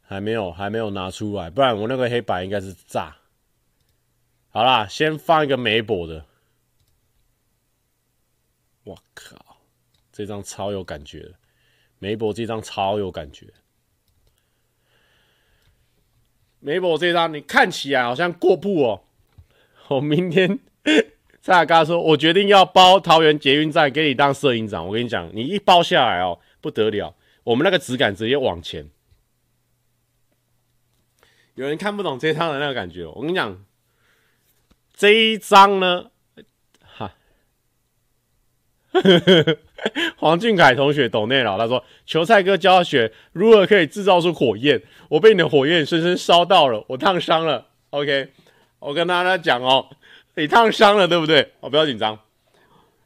[0.00, 3.18] 还没有还没有拿出来，不然我那个黑白应该是炸。
[4.48, 6.26] 好啦，先放一个美博的。
[8.82, 9.58] 我靠，
[10.10, 11.34] 这张超有感觉的，
[12.02, 13.46] 梅博这张超有感觉。
[16.58, 19.04] 梅博这张你看起来好像过步哦，
[19.86, 20.58] 我明天。
[21.40, 24.86] 蔡雅刚说：“我决定要包桃园捷运站给你当摄影长。
[24.86, 28.90] 我跟你讲，你一包下来哦，不得了，我们那个质感直接往前。
[31.54, 33.64] 有人看不懂这张的那个感觉，我跟你讲，
[34.92, 36.11] 这一张呢，
[40.16, 44.82] 黄俊凯同学懂内了，他说：求蔡哥教学如何可以制造出火焰。
[45.08, 47.66] 我被你的火焰深深烧到了，我烫伤了。
[47.90, 48.28] OK，
[48.78, 49.86] 我跟大家讲哦。”
[50.34, 51.52] 你烫伤了，对不对？
[51.60, 52.18] 哦，不要紧张。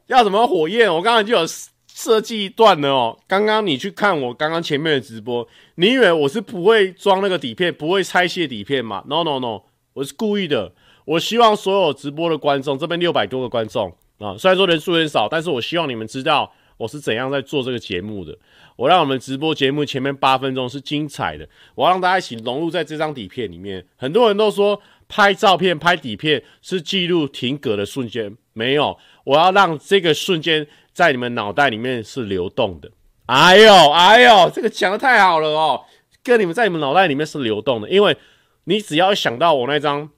[0.06, 0.94] 要什么火焰？
[0.94, 1.44] 我刚才就有
[1.92, 3.18] 设计一段了哦。
[3.26, 9.62] 刚刚你去看我刚刚前面的直播，你以为我是不会装那个底片，不会拆卸底片吗？No No No，
[9.94, 10.72] 我是故意的。
[11.04, 18.36] 我希望所有直播的观众，这边六百多个观众啊，虽然说人数很少，但是我希望你们知道我是怎样在做这个节目的。
[18.76, 23.86] 我让我们直播节目前面八分钟是精彩的，我要让大家一起融入在这张底片里面。
[23.96, 24.80] 很多人都说。
[25.08, 28.98] 拍照片、拍底片是记录停格的瞬间，没有。
[29.22, 32.90] 我要让这个瞬间在你们脑袋里面是流动的。
[33.26, 35.84] 哎呦，哎呦，这个讲得太好了哦！
[36.24, 38.16] 跟你们在你们脑袋里面是流动的，因为
[38.64, 40.10] 你只要想到我那张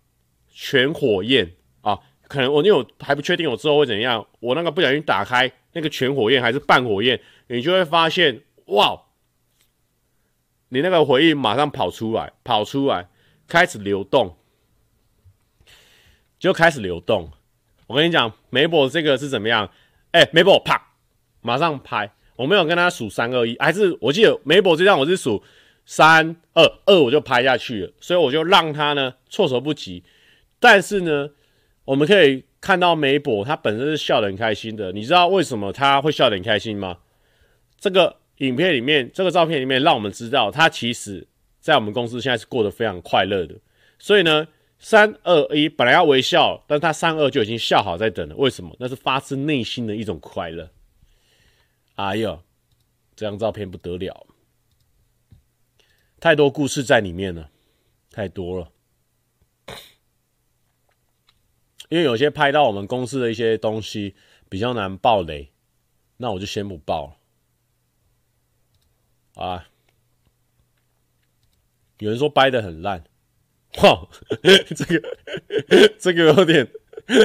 [0.51, 1.53] 全火焰，
[2.29, 9.03] 可能我因为我还不确定我之后会怎样，我那个不小心打开那个全火焰还是半火焰，你就会发现哇，
[10.69, 13.09] 你那个回忆马上跑出来，跑出来，
[13.49, 14.37] 开始流动。
[16.39, 17.33] 就开始流动。
[17.89, 19.69] 我跟你讲，梅博这个是怎么样？
[20.13, 20.81] 哎、欸，美博啪，
[21.41, 22.13] 马上拍。
[22.37, 25.43] 我没有跟他数三二一，还是我记得梅博这张我是数
[25.85, 27.93] 三二二，我就拍下去了。
[27.99, 30.05] 所以我就让他呢措手不及。
[30.61, 31.31] 但是呢，
[31.89, 34.93] 我们可以看到梅博他本身是笑得很开心的。
[34.93, 36.99] 你知道为什么他会笑得很开心吗？
[37.79, 41.27] 这个影片里面，这个照片里面，让我们知道他其实
[41.61, 43.57] 在我们公司现在是过得非常快乐的。
[43.99, 44.49] 所以呢。
[44.81, 48.37] 三二一，本来要微笑，但他三二就已经笑好在等了。
[48.37, 48.77] 为什么？
[48.79, 50.71] 那是发自内心的一种快乐。
[51.97, 52.41] 哎呦，
[53.17, 54.25] 这张照片不得了，
[56.21, 57.51] 太多故事在里面了，
[58.13, 58.71] 太多了。
[61.89, 64.15] 因为有些拍到我们公司的一些东西
[64.49, 65.51] 比较难爆雷，
[66.19, 67.07] 那我就先不爆
[69.35, 69.45] 了。
[69.45, 69.69] 啊，
[71.99, 73.05] 有人说掰得很烂。
[73.83, 74.09] 哇，
[74.75, 75.03] 这个
[75.99, 76.67] 这个有点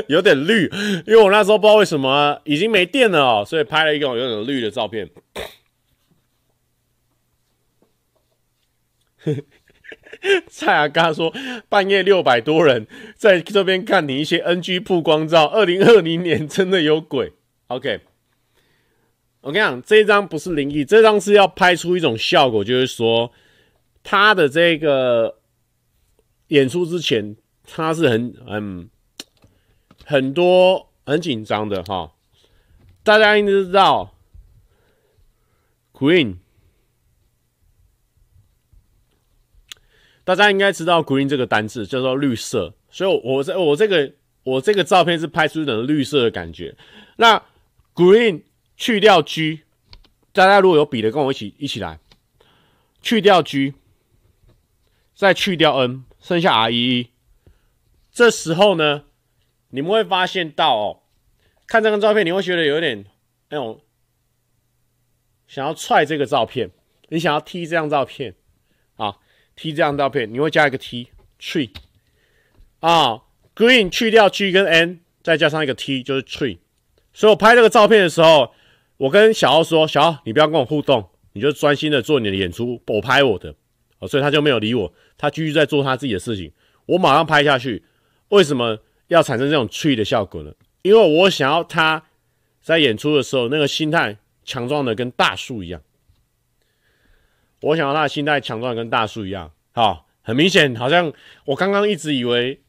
[0.07, 0.69] 有点绿，
[1.07, 5.09] 因为我那时候不知道为什么、已经没电了哦，所以拍了一个有点绿的照片。
[10.47, 11.33] 蔡阿刚说，
[11.69, 17.33] 半夜六百多人在这边看你一些 NG 曝光照，二零二零年真的有鬼。
[17.67, 18.01] OK，
[19.41, 23.31] 我跟你讲，这张不是灵异，这张是要拍出一种效果，就是说
[24.03, 25.39] 他的这个。
[26.49, 27.35] 演出之前，
[27.65, 28.89] 他是很很
[30.05, 32.11] 很多很紧张的哈。
[33.01, 34.13] 大家应该知道
[35.93, 36.35] Queen
[40.23, 44.13] 大家应该知道 Green 这个单字叫做绿色，所以我，我这我这个
[44.43, 46.75] 我这个照片是拍出一种绿色的感觉。
[47.17, 47.43] 那
[47.93, 48.43] Green
[48.77, 49.61] 去掉 G，
[50.31, 51.99] 大家如果有笔的，跟我一起一起来，
[53.01, 53.73] 去掉 G。
[55.15, 57.09] 再去掉 n，剩下 r e。
[58.11, 59.03] 这时候呢，
[59.69, 61.03] 你们会发现到哦，
[61.67, 63.05] 看这张照片，你会觉得有点
[63.49, 63.79] 那种
[65.47, 66.71] 想要踹这个照片，
[67.09, 68.33] 你想要踢这张照片
[69.55, 71.69] T，这张照片，你会加一个 t，tree
[72.79, 73.21] 啊
[73.55, 76.57] ，green 去掉 g 跟 n，再加上一个 t 就是 tree。
[77.13, 78.51] 所以我拍这个照片的时候，
[78.97, 83.53] 我跟小奥说：“小奥，你不要跟我互动，你就专心的做你的演出，我拍我的。”
[83.99, 86.51] 哦所以他就没有理我，他继续在做他自己的事情。
[86.87, 87.83] 我马上拍下去。
[88.29, 90.51] 为什么要产生这种 tree 的效果呢？
[90.81, 92.03] 因为我想要他
[92.61, 95.81] 在演出的时候那个心态强壮的跟大树一样。
[97.63, 99.51] 我想要他的心态强壮跟大树一样。
[99.71, 101.11] 好，很明显，好像
[101.45, 102.59] 我刚刚一直以为，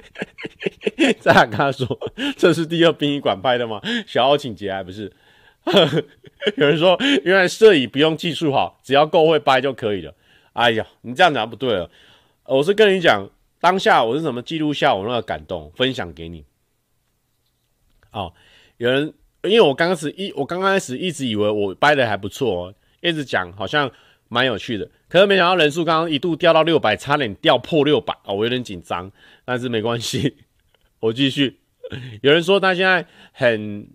[1.18, 1.98] 在跟他说
[2.36, 3.80] 这是第二殡仪馆拍的吗？
[4.06, 5.10] 小奥请节还不是？
[6.56, 10.14] 有人说，原来摄影不用技术好，只要够会拍就可以了。
[10.52, 11.90] 哎呀，你这样讲不对了。
[12.44, 13.26] 我是跟你讲，
[13.60, 16.44] 当下我是怎么记录下我那个感动，分享给你。
[18.12, 18.34] 哦，
[18.76, 22.74] 有人，因为我刚开始一，我刚开始一直以为我拍的还不错哦，
[23.04, 23.90] 一直讲好像
[24.28, 29.12] 蛮有趣的，可是没想到人数刚刚一度掉到六百，差点掉破六百哦，我有点紧张，
[29.44, 30.38] 但是没关系，
[31.00, 31.60] 我继续。
[32.22, 33.86] 有人说他现在很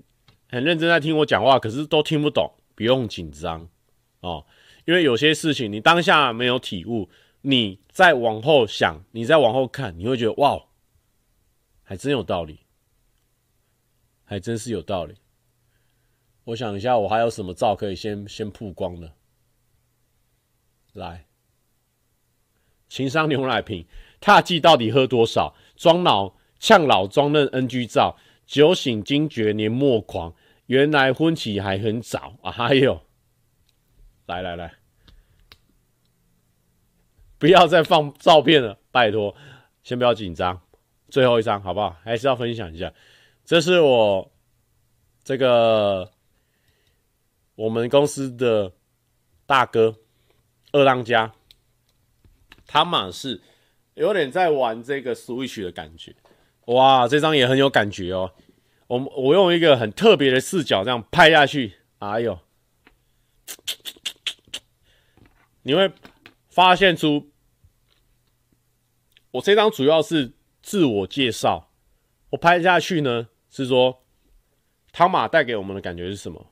[0.48, 3.68] 很认真在听我讲话，可是都听不懂，不用紧张
[4.20, 4.46] 哦。
[4.86, 7.10] 因为有些事情你当下没有体悟，
[7.42, 10.66] 你再往后想，你再往后看，你会觉得哇，
[11.84, 12.60] 还真有道理，
[14.24, 15.16] 还真是有道理。
[16.50, 19.14] 我想一下，我还有什么照可以先先曝光的？
[20.94, 21.28] 来，
[22.88, 23.86] 情商牛奶瓶，
[24.20, 25.56] 踏迹到底喝多少？
[25.76, 30.34] 装老呛老装嫩 NG 照，酒醒惊觉年末狂，
[30.66, 32.52] 原来婚期还很早啊！
[32.52, 33.02] 还有，
[34.26, 34.74] 来来来。
[37.38, 39.36] 不要再放照片了，拜托，
[39.84, 40.60] 先不要紧张，
[41.10, 41.96] 最后一张好不好？
[42.04, 42.92] 还是要分享一下，
[43.46, 44.32] 这是我
[45.24, 46.12] 这个
[47.60, 48.72] 我们公司的
[49.46, 49.98] 大哥
[50.72, 51.34] 二当家，
[52.66, 53.42] 他嘛是
[53.96, 56.16] 有点在玩这个 Switch 的感觉，
[56.68, 58.34] 哇，这张也很有感觉哦。
[58.88, 62.40] 我我用一个很特别的视角这样拍下去，哎呦，
[65.64, 65.92] 你会。
[66.52, 67.30] 发现出，
[69.32, 71.72] 我这张主要是自我介绍。
[72.32, 74.04] 我拍下去呢，是说
[74.92, 76.52] 汤马带给我们的感觉是什么？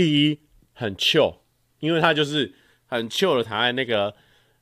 [0.00, 0.38] 第一，
[0.72, 1.42] 很糗
[1.80, 2.54] 因为他就是
[2.86, 4.14] 很糗的躺在那个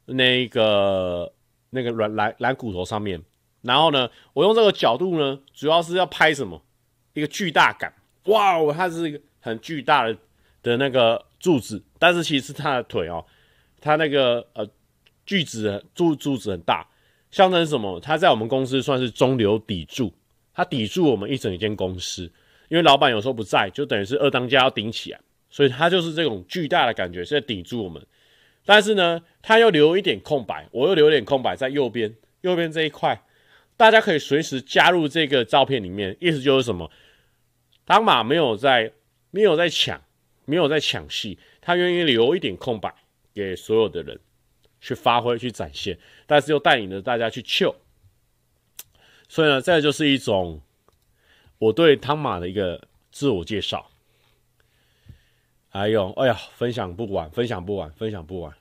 [0.07, 1.33] 那个
[1.71, 3.23] 那个软蓝蓝骨头上面。
[3.63, 6.61] 然后呢，我用这个角度呢，主要是要拍什么？
[7.13, 7.95] 一个巨大感。
[8.25, 10.17] 哇哦，它是一个很巨大的
[10.61, 13.25] 的那个柱子，但是其实是他的腿哦。
[13.81, 14.67] 它那个呃，
[15.25, 16.85] 柱子柱柱子很大，
[17.31, 18.01] 象征什么？
[18.01, 20.13] 它在我们公司算是中流砥柱，
[20.53, 22.33] 它抵住我们一整间公司。
[22.69, 25.21] 因为老板有时候不在，就等于是二当家要顶起来，
[25.51, 28.05] 所以它就是这种巨大的感觉是在顶住我们。
[28.65, 33.23] 但是呢，它又留一点空白，我又留一点空白在右边，右边这一块，
[33.77, 36.17] 大家可以随时加入这个照片里面。
[36.21, 36.91] 意思就是什么？
[37.87, 38.93] 汤马没有在，
[39.31, 40.03] 没有在抢，
[40.45, 42.95] 没有在抢戏，他愿意留一点空白。
[43.35, 44.19] 给所有的人
[44.81, 45.97] 去发挥、去展现，
[46.27, 47.73] 但是又带领着大家去秀。
[49.29, 50.61] 所以呢，这就是一种
[51.59, 52.83] 我对汤马的一个
[53.13, 53.89] 自我介绍。
[55.71, 58.55] 还有，哎呀，分享不完，分享不完，分享不完，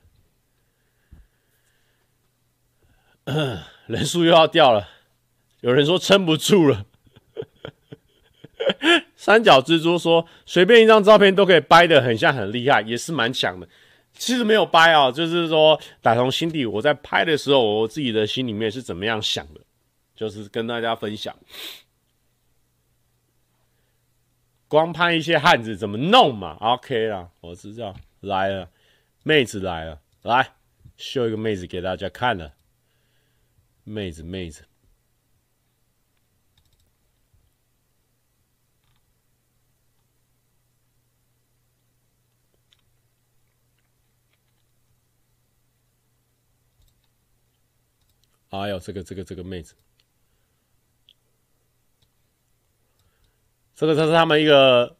[3.86, 4.88] 人数又要掉了。
[5.60, 6.84] 有人说撑不住了。
[9.16, 13.66] 三角蜘蛛说，随便一张照片都可以掰得很像，很厉害，也是蛮强的。
[14.12, 19.60] 其实没有掰啊，就是说打从心底，我在拍的时候，我自己的心里面是怎么样想的，
[20.14, 21.34] 就是跟大家分享。
[24.68, 28.70] 光拍一些汉子怎么弄嘛？OK 啦，我知道来了，
[29.22, 30.54] 妹子来了，来
[30.96, 32.54] 秀一个妹子给大家看了，
[33.84, 34.66] 妹子妹子。
[48.50, 49.74] 哎呦，这个这个这个妹子，
[53.78, 54.96] 这个这是他们一个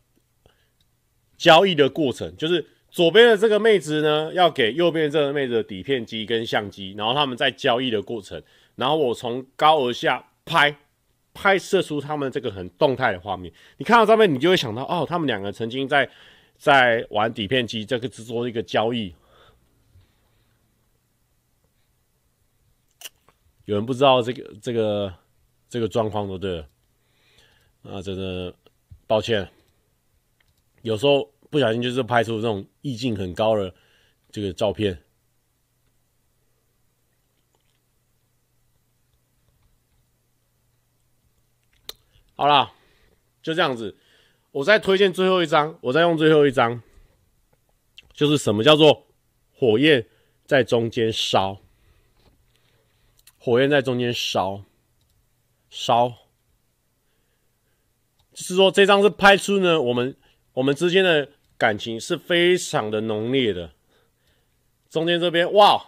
[1.37, 8.41] 交易的过程，就是左边的这个妹子呢，要给右边这个妹子的底片机跟相机，然后他们在交易的过程，
[8.76, 10.79] 然后我从高而下拍，
[11.35, 13.53] 拍摄出他们这个很动态的画面。
[13.79, 16.09] 你看到照片，你就会想到，哦，他们两个曾经在
[16.57, 19.12] 在玩底片机，这个制作一个交易。
[23.64, 25.12] 有人不知道这个这个
[25.68, 26.68] 这个状况都对了，
[27.83, 28.55] 啊，真的
[29.09, 29.50] 抱歉。
[30.82, 33.74] 有时候不小心就是拍出这种意境很高的
[34.30, 35.02] 这个照片。
[42.36, 42.72] 好啦，
[43.42, 43.96] 就这样子。
[44.52, 46.82] 我再推荐最后一张，我再用最后一张，
[48.12, 49.09] 就是什么叫做
[49.52, 50.06] 火焰
[50.44, 51.61] 在中间烧。
[53.38, 54.62] 火焰在中间烧，
[55.68, 56.28] 烧，
[58.43, 60.16] 是说这张是拍出呢，我们
[60.53, 63.72] 我们之间的感情是非常的浓烈的。
[64.91, 65.84] 中间这边哇，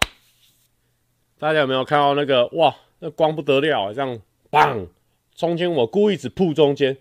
[1.38, 2.76] 大家有没有看到那个哇？
[3.02, 4.20] 那光不得了，这样
[4.50, 4.86] 棒！
[5.34, 6.98] 中间我故意只铺中间，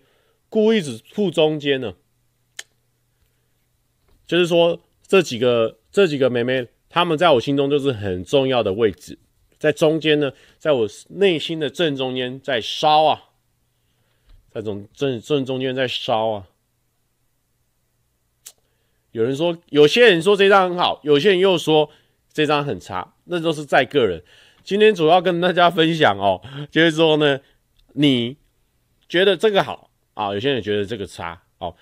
[0.48, 1.92] 故意只铺中间呢，
[4.26, 9.18] 就是说这几个这几个妹妹，她们在我心中就是很重要的位置。
[9.58, 13.24] 在中间呢，在我内心的正中间在烧啊，
[14.52, 16.46] 在中正正中间在烧啊。
[19.12, 21.90] 有人说，有些人说这张很好，有些人又说
[22.32, 24.22] 这张很差，那都是在个人。
[24.62, 26.40] 今天主要跟大家分享哦，
[26.70, 27.40] 就是说呢，
[27.94, 28.36] 你
[29.08, 31.74] 觉得这个好啊，有些人觉得这个差哦，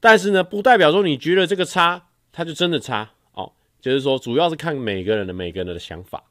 [0.00, 3.52] 但是呢，不代表说你觉得这个差，它就真的差哦。
[3.80, 6.22] 就是说，主要是看每个人的每个人的想法。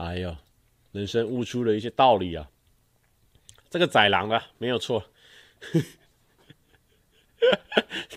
[0.00, 0.34] 哎呦，
[0.92, 2.48] 人生悟出了一些道理啊！
[3.68, 5.04] 这个宰狼啊，没有错。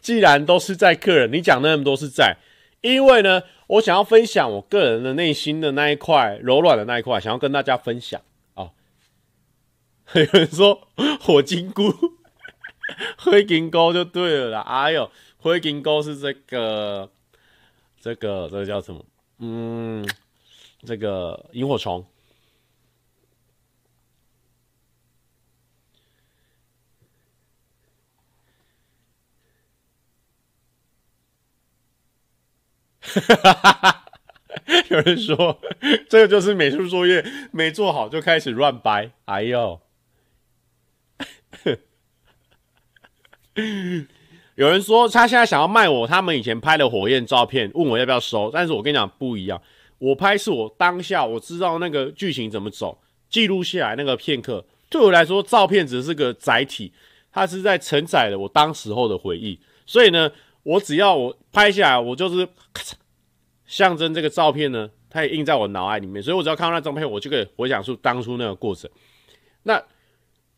[0.01, 2.37] 既然都是在客人，你讲那么多是在，
[2.79, 8.21] 因为呢，我想要分享我个人的内心的那一块柔软的那一块，想要跟大家分享
[8.53, 8.71] 啊。
[10.15, 10.87] 有人说
[11.19, 11.93] 火金菇，
[13.19, 14.61] 灰金菇就对了啦。
[14.61, 17.11] 哎呦，灰金菇是这个，
[17.99, 19.05] 这个，这个叫什么？
[19.39, 20.07] 嗯。
[20.85, 22.05] 这个萤火虫，
[33.01, 34.05] 哈哈哈哈哈
[34.89, 35.59] 有人说
[36.09, 39.79] 这个就是美术作业没做好就开始乱掰，哎呦！
[44.55, 49.61] 有人说他现在想要卖我他们以前拍的火焰照片，问我要不要收，但是我跟你讲不一样。
[50.03, 52.99] 我拍是我当下我知道那个剧情怎么走，
[53.29, 56.91] 记录下来那个片刻，对我来说，照片只是个载体，
[57.31, 59.57] 它是在承载了我当时候的回忆。
[59.85, 60.29] 所以呢，
[60.63, 62.91] 我只要我拍下来，我就是咔嚓，
[63.65, 66.21] 象征这个照片呢，它也印在我脑海里面。
[66.21, 68.91] 所以我只要看到那照片，我就可以回想出当初那个过程。
[69.63, 69.81] 那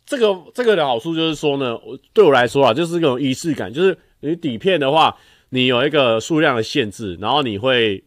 [0.04, 5.16] 这个这个的好处就是说呢，我对我来说啊，就是一种仪式感，就是你底片的话，
[5.50, 8.02] 你有一个数量的限制，然后你会。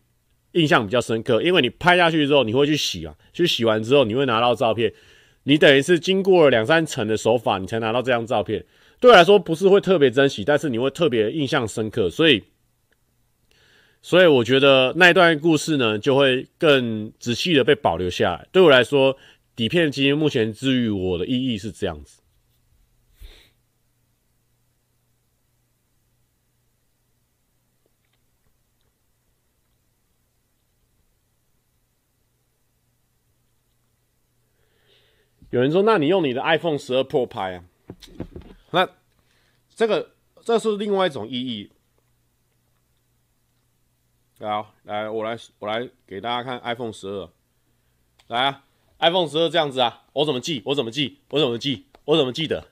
[0.54, 4.92] 印象比较深刻，因为你拍下去之后，你会去洗啊，去洗完之后，你会拿到照片，
[5.44, 8.66] 你等于是经过了两三层的手法，你才拿到这张照片。
[9.00, 12.44] 对我来说，不是会特别珍惜，但是你会特别印象深刻，所以，
[14.02, 18.48] 所以我觉得那一段故事呢，就会更仔细的被保留下来。
[18.52, 19.16] 对我来说，
[19.56, 22.19] 底片机目前治愈我的意义是这样子。
[35.52, 37.64] 有人说：“那你用你的 iPhone 十二 Pro 拍啊？
[38.72, 38.88] 那
[39.74, 40.12] 这个
[40.44, 41.72] 这是另外一种意义。
[44.40, 47.30] 好，来，我来我来给大家看 iPhone 十二。
[48.28, 48.64] 来啊
[49.00, 50.62] ，iPhone 十二这样子啊，我怎么记？
[50.66, 51.18] 我怎么记？
[51.30, 51.88] 我怎么记？
[52.06, 52.68] 我怎么记得？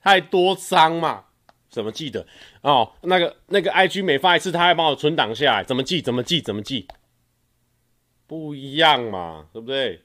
[0.00, 1.24] 太多张嘛，
[1.68, 2.24] 怎么记得？
[2.60, 6.00] 哦，那个那个 IG 每发一次，他还帮我存档下来，怎么记？
[6.00, 6.40] 怎么记？
[6.40, 6.86] 怎么记？
[8.28, 10.04] 不一样嘛，对不对？”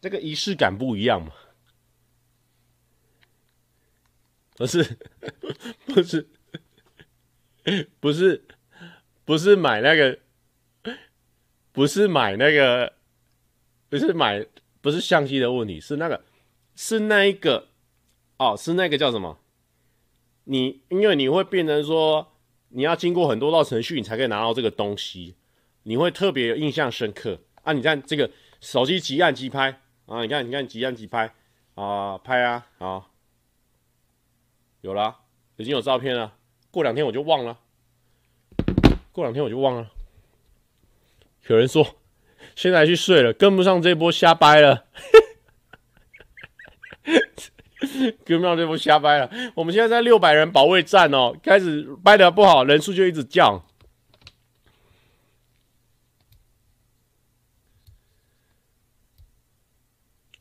[0.00, 1.32] 这个仪式感不一样嘛？
[4.56, 4.98] 不是，
[5.86, 6.28] 不是，
[8.00, 8.44] 不是，
[9.24, 10.18] 不是买那个，
[11.70, 12.94] 不是买那个，
[13.88, 14.44] 不是买，
[14.80, 16.24] 不是相机的问题，是那个，
[16.74, 17.68] 是那一个，
[18.38, 19.38] 哦，是那个叫什么？
[20.44, 22.34] 你因为你会变成说，
[22.70, 25.36] 你要经过很多道程序，你才可以拿到这个东西，
[25.84, 27.72] 你会特别有印象深刻啊！
[27.72, 28.30] 你看这个
[28.60, 31.30] 手机即按即拍啊，你看你看几按几拍
[31.74, 33.10] 啊，拍啊，好，
[34.80, 35.14] 有了，
[35.56, 36.32] 已经有照片了。
[36.70, 37.58] 过两天我就忘了，
[39.12, 39.90] 过两天我就忘了。
[41.48, 41.86] 有人说
[42.56, 44.86] 现在去睡了，跟不上这波瞎掰了。
[48.24, 49.30] 跟不上这波瞎掰了。
[49.54, 53.62] 我们现在在六百人保卫战哦，开始掰的不好，人数就一直降。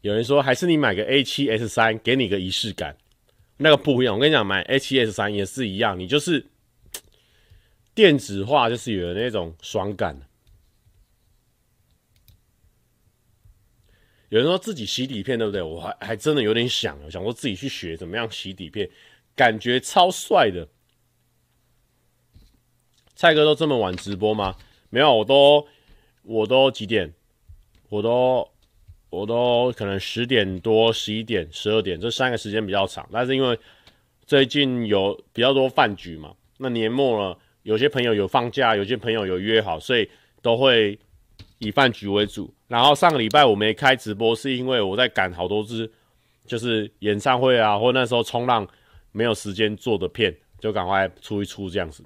[0.07, 2.95] 有人说还是你买个 A7S 三，给你个仪式感。
[3.57, 6.45] 那个不一样，我跟你讲，买 A7S 三也是一样，你就是
[7.93, 10.17] 电子化，就是有那种爽感。
[14.29, 15.61] 有人说自己洗底片，对不对？
[15.61, 18.89] 我还还真的有点想，想说自己去学怎么样洗底片，
[19.35, 20.65] 感觉超帅的。
[23.13, 24.55] 蔡哥都这么晚直播吗？
[24.89, 25.67] 没有，我都
[26.21, 27.13] 我都几点？
[27.89, 28.49] 我都
[29.17, 33.57] 我都可能十点多、十一点、十二点这三个时间比较长，但是因为
[34.27, 40.07] 最近有比较多饭局嘛，那年末了，有些朋友有放假，有些朋友有约好，所以
[40.43, 40.97] 都会
[41.57, 42.53] 以饭局为主。
[42.67, 45.91] 然后上个礼拜我没开直播，是因为我在赶好多支，
[46.45, 48.67] 就是演唱会啊，或那时候冲浪
[49.11, 52.03] 没有时间做的片，就赶快出一出这样子。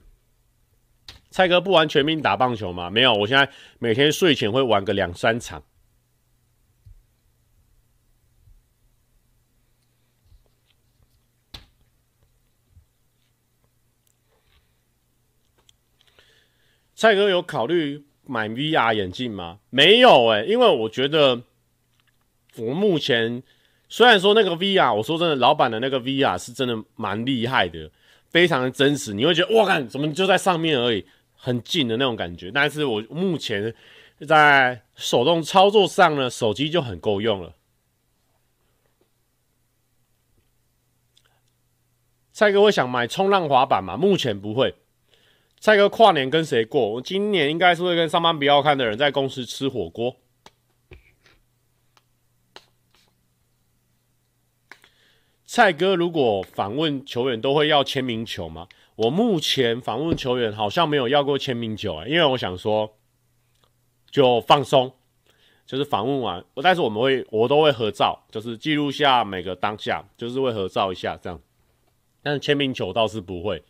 [1.30, 2.90] 蔡哥不玩全民打棒球吗？
[2.90, 3.50] 没有，我现在
[3.80, 5.62] 每天睡前会玩个两三场。
[17.02, 19.58] 蔡哥有考虑买 VR 眼镜吗？
[19.72, 21.42] 没有诶、欸，因为我觉得
[22.58, 23.42] 我目前
[23.90, 27.90] 虽然说那个 VR，我说真的，老板的那个 VR 是真的蛮厉害的，
[28.30, 31.04] 非常的真实，你会觉得哇，看怎么就在上面而已，
[31.36, 32.52] 很近的那种感觉。
[32.52, 33.74] 但是我目前
[34.28, 37.56] 在手动操作上呢，手机就很够用了。
[42.32, 43.98] 蔡哥会想买冲浪滑板吗？
[43.98, 44.76] 目前不会。
[45.62, 46.90] 蔡哥跨年跟谁过？
[46.90, 50.16] 我今年应该是会跟上班比较看的人在公司吃火锅。
[55.46, 58.68] 蔡哥如果访问球员都会要签名球吗？
[58.96, 62.98] 我目前访问球员好像没有要过签名球啊，因为我想说
[64.10, 64.92] 就放松，
[65.68, 71.40] 就是访问完，但是我们会我都会合照，就是记录下每个当下，就是会合照一下这样。
[72.24, 73.64] 但是签名球倒是不会。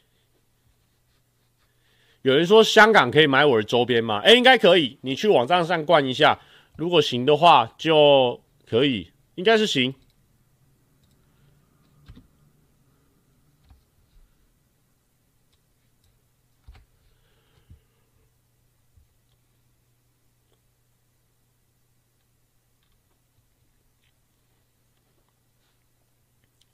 [2.24, 4.20] 有人说香港可以买我的周边吗？
[4.24, 5.00] 哎、应该可以。
[5.02, 6.40] 你去网站上逛一下，
[6.78, 9.96] 如果行的话就可以，应该是行。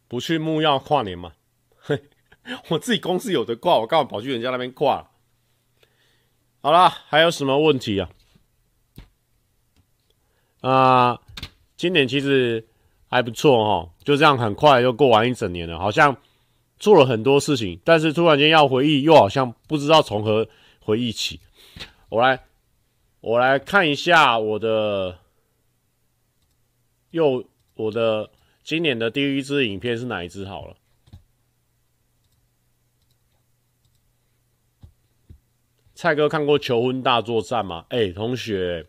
[0.09, 1.33] 不去木曜跨年吗？
[2.69, 5.11] 我自己公司有的挂，我干嘛跑去人家那边挂？
[6.61, 8.09] 好啦，还有什么问题啊？
[10.61, 11.21] 啊、
[11.77, 12.67] 今年其实
[13.07, 16.17] 还不错哦，就这样很快又过完一整年了，好像
[16.77, 20.47] 做了很多事情，但是突然间要回忆，又好像不知道从何
[20.81, 21.39] 回忆起。
[22.09, 22.43] 我来，
[23.21, 25.19] 我来看一下我的，
[27.11, 27.45] 又
[27.75, 28.29] 我的
[28.63, 30.75] 今年的第一支影片是哪一支好了。
[35.97, 37.87] 蔡哥看过《求婚大作战》吗？
[37.89, 38.85] 哎、同学，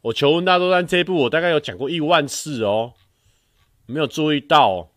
[0.00, 2.94] 我《求婚大作战》这一部我大概有讲过一万次哦，
[3.84, 4.90] 没有注意到。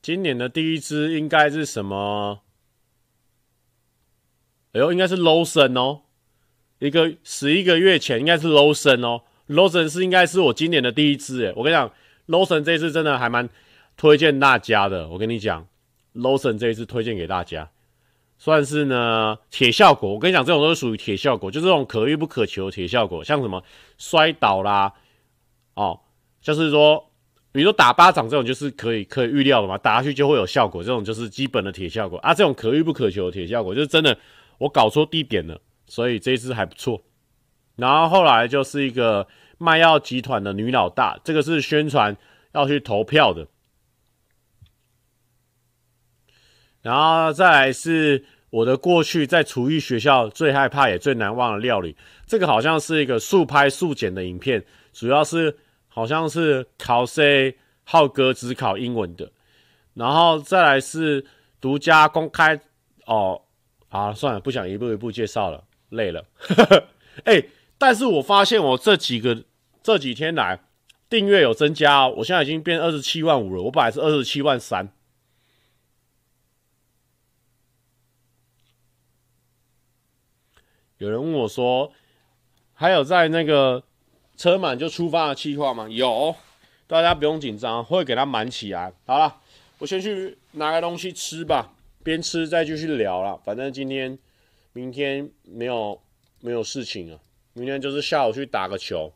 [0.00, 2.40] 今年的第一支应该是什么？
[4.72, 6.04] 哎呦，应该是 Lawson 哦，
[6.78, 11.92] 一个十一个月前应该是 Lawson 哦，Lawson 是应该是我今年的第一支哎，我跟你讲
[12.28, 13.50] ，Lawson 这次真的还蛮
[13.98, 15.68] 推荐大家的，我跟你讲。
[16.14, 17.70] Lawson 这一次推荐给大家，
[18.38, 20.12] 算是呢铁效果。
[20.14, 23.22] 我跟你讲，这种都是属于铁效果，就这种可遇不可求铁效果。
[23.22, 23.62] 像什么
[23.98, 24.92] 摔倒啦，
[25.74, 26.00] 哦，
[26.40, 27.10] 就是说，
[27.52, 30.82] 比如说打巴掌这种，就是可以可以预料的嘛，打下去就会有效果。
[30.82, 32.32] 这种就是基本的铁效果啊。
[32.34, 34.16] 这种可遇不可求铁效果，就是真的
[34.58, 37.02] 我搞错地点了，所以这一支还不错。
[37.76, 39.26] 然后后来就是一个
[39.58, 42.16] 卖药集团的女老大，这个是宣传
[42.52, 43.46] 要去投票的。
[46.88, 51.94] 然后再来是我的过去在厨艺学校最害怕也最难忘的料理，
[52.26, 54.64] 这个好像是一个速拍速剪的影片，
[54.94, 55.54] 主要是
[55.88, 59.30] 好像是考 C 浩哥只考英文的，
[59.92, 61.26] 然后再来是
[61.60, 62.58] 独家公开
[63.04, 63.42] 哦。
[63.90, 66.24] 啊，算了，不想一步一步介绍了，累了。
[67.24, 69.44] 哎、欸，但是我发现我这几个
[69.82, 70.58] 这几天来
[71.10, 74.88] 订阅有增加哦，我现在已经变二十七万五了，我本来是二十七万三。
[80.98, 81.92] 有人问我说，
[82.74, 83.82] 还有在那个
[84.36, 85.88] 车满就出发的计划吗？
[85.88, 86.34] 有，
[86.86, 88.92] 大家不用紧张，会给它满起来。
[89.06, 89.40] 好了，
[89.78, 91.72] 我先去拿个东西吃吧。
[92.02, 94.18] 边吃再继续聊了，反正今天、
[94.72, 96.00] 明天没有
[96.40, 97.20] 没有事情啊。
[97.52, 99.12] 明天就是下午去打个球。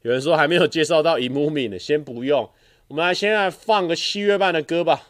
[0.00, 2.50] 有人说还没有介绍到 Imumin 的，先不用。
[2.88, 5.08] 我们来先来放个七月半的歌吧，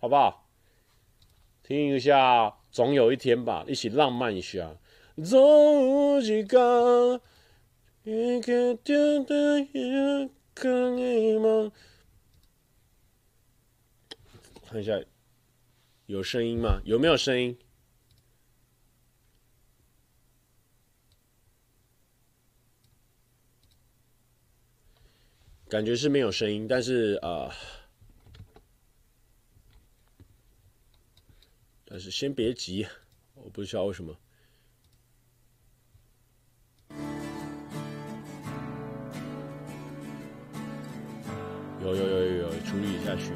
[0.00, 0.48] 好不好？
[1.62, 4.70] 听一下，总有一天吧，一起浪漫一下。
[5.24, 7.20] 总有一天，
[8.04, 11.72] 一个丢的也可以吗？
[14.68, 15.00] 看一下。
[16.06, 16.80] 有声音吗？
[16.84, 17.58] 有没有声音？
[25.68, 27.52] 感觉是没有声音，但是啊、
[31.84, 32.86] 但是先别急，
[33.34, 34.16] 我不知道为什么。
[41.80, 43.32] 有有有有有，处理下去。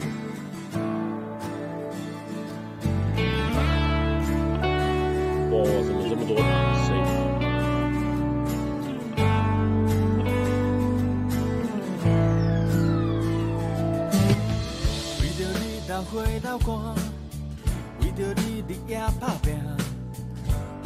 [5.55, 7.01] 哦，怎么这么多声音？
[15.21, 16.73] 为着你流血流汗，
[18.01, 18.91] 为着你日夜
[19.21, 19.47] 打拼，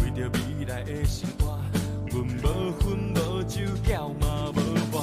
[0.03, 0.37] 为着未
[0.67, 1.59] 来的生活，
[2.17, 2.47] 阮无
[2.81, 4.59] 烟无酒，叫嘛无
[4.91, 4.95] 伴。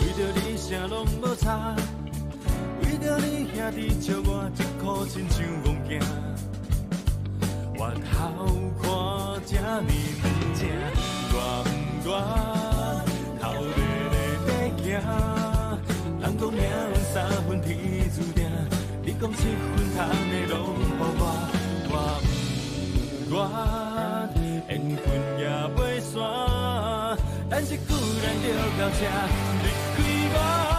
[0.00, 1.74] 为着你啥拢无差，
[2.80, 5.90] 为着你兄弟笑我一颗亲像憨囝。
[7.74, 8.22] 越好
[8.80, 8.84] 看
[9.44, 9.90] 这呢
[10.22, 10.24] 不
[10.54, 10.62] 正，
[11.32, 12.12] 我不愿
[13.40, 13.76] 头日
[14.12, 14.14] 日
[14.46, 14.48] 在
[14.78, 14.86] 行。
[16.20, 17.14] 人讲命运三
[17.48, 17.68] 分天
[18.14, 18.38] 注定，
[19.02, 19.98] 你讲七分汤
[20.30, 21.02] 的拢予我，
[21.90, 21.92] 我
[23.28, 23.83] 不愿
[24.68, 25.06] 缘分
[25.38, 25.46] 也
[25.76, 27.18] 袂散，
[27.50, 28.46] 但是固然就
[28.80, 29.00] 到这
[29.62, 29.98] 离开
[30.34, 30.73] 我。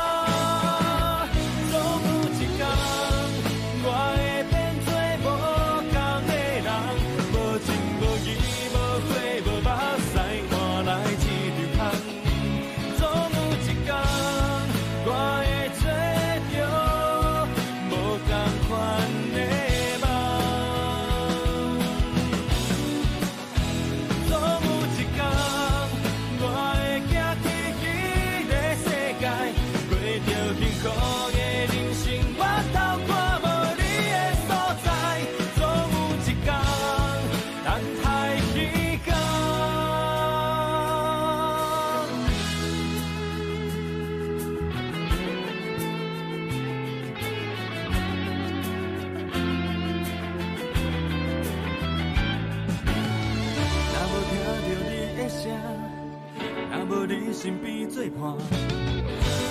[58.06, 58.22] 边作伴，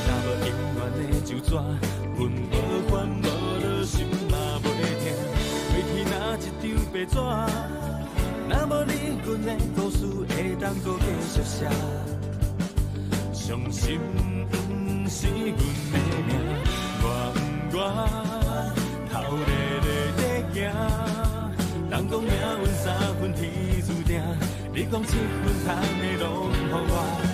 [0.07, 1.51] 若无永远的就纸，
[2.17, 2.55] 阮无
[2.89, 3.27] 烦无恼，
[3.85, 4.33] 心嘛
[4.63, 4.67] 袂
[5.03, 5.05] 痛。
[5.71, 7.15] 过去若一张白纸，
[8.49, 8.91] 若无你，
[9.25, 9.97] 阮的故事
[10.29, 11.59] 会当阁继续写。
[13.33, 13.99] 伤心
[14.51, 14.57] 不
[15.09, 15.63] 是阮的
[16.27, 16.31] 命，
[17.03, 17.05] 我
[17.71, 17.79] 不愿
[19.11, 19.51] 头日
[19.83, 19.87] 日
[20.17, 20.23] 在
[20.55, 20.57] 行。
[21.91, 22.85] 人讲命运三
[23.21, 23.43] 分天
[23.83, 24.13] 注定，
[24.73, 27.34] 你讲七分汤的拢予我。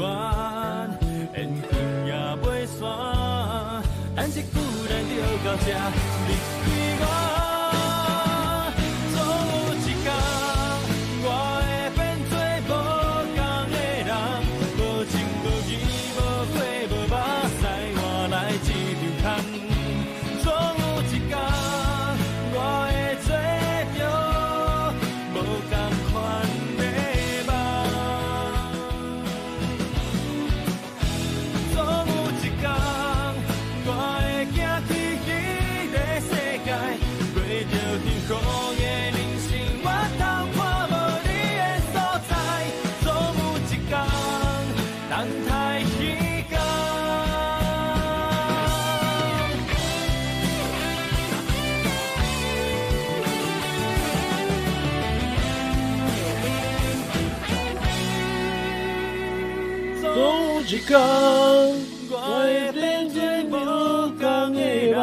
[0.00, 1.72] 缘分
[2.06, 2.80] 也袂散，
[4.16, 4.56] 但是固
[4.88, 5.66] 然就到这
[60.90, 60.98] 讲，
[62.10, 63.54] 我会变做无
[64.18, 64.98] 同的人，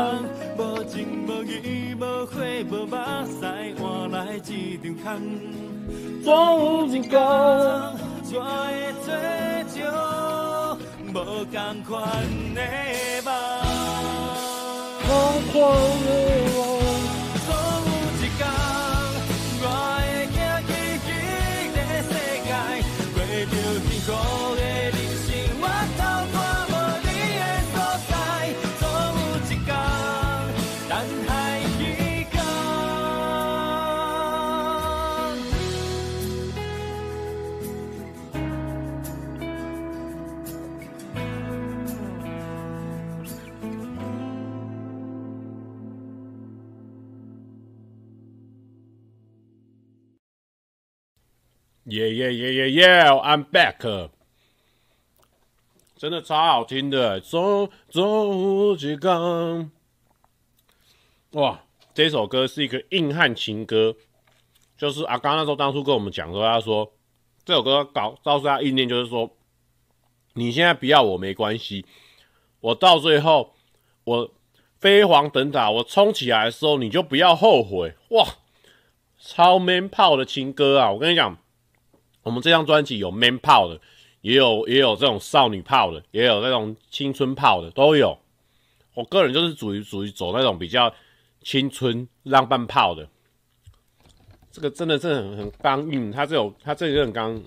[0.57, 2.35] 无情无义无血
[2.69, 2.93] 无肉，
[3.39, 5.05] 赛换来一张空。
[6.21, 6.27] 总
[6.59, 9.07] 有一天，我会做
[9.71, 9.77] 着
[11.07, 11.15] 无
[11.45, 11.95] 同款
[12.53, 12.59] 的
[13.23, 13.31] 梦。
[51.89, 54.09] 耶耶耶耶耶！I'm back，
[55.95, 59.71] 真的超好听的，走走几刚。
[61.31, 61.61] 哇，
[61.93, 63.95] 这首歌是一个硬汉情歌，
[64.77, 66.91] 就是阿刚那时候当初跟我们讲说，他说
[67.45, 69.31] 这首歌搞告诉他意念就是说，
[70.33, 71.85] 你现在不要我没关系，
[72.59, 73.53] 我到最后
[74.03, 74.29] 我
[74.77, 77.95] 飞黄腾达，我冲起来的时候你就不要后悔。
[78.09, 78.27] 哇，
[79.17, 80.91] 超 man 炮的情歌啊！
[80.91, 81.37] 我跟你讲。
[82.27, 83.79] 我们这张专辑有 man 炮的，
[84.19, 88.17] 也有也有这种少女炮的，也有那种青春炮的，都有。
[88.93, 90.93] 我个人就是属于属于走那种比较
[91.41, 93.07] 青春浪漫炮的。
[94.51, 97.41] 这个真的是很很刚硬，他这有他这个很刚。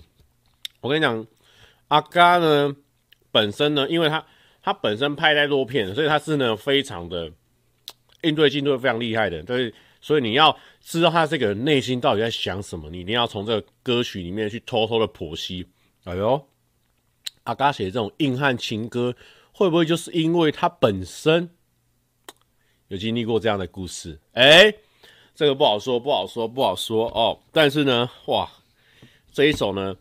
[0.81, 1.27] 我跟你讲，
[1.89, 2.75] 阿嘎呢
[3.31, 4.25] 本身呢，因为他
[4.63, 7.31] 他本身拍太多片，所以他是呢非常的
[8.23, 9.75] 应对进退非常厉害的，对。
[10.01, 15.67] 所以你要知道他这个内心到底在想什么，你一定要从这个歌曲里面去偷偷的剖析。
[16.05, 16.47] 哎呦，
[17.45, 19.15] 阿嘎写这种硬汉情歌，
[19.53, 21.51] 会不会就是因为他本身
[22.89, 24.19] 有经历过这样的故事？
[24.33, 24.73] 哎，
[25.35, 27.39] 这个不好说，不好说，不好说哦。
[27.53, 28.51] 但是呢，哇，
[29.33, 29.97] 这一首呢，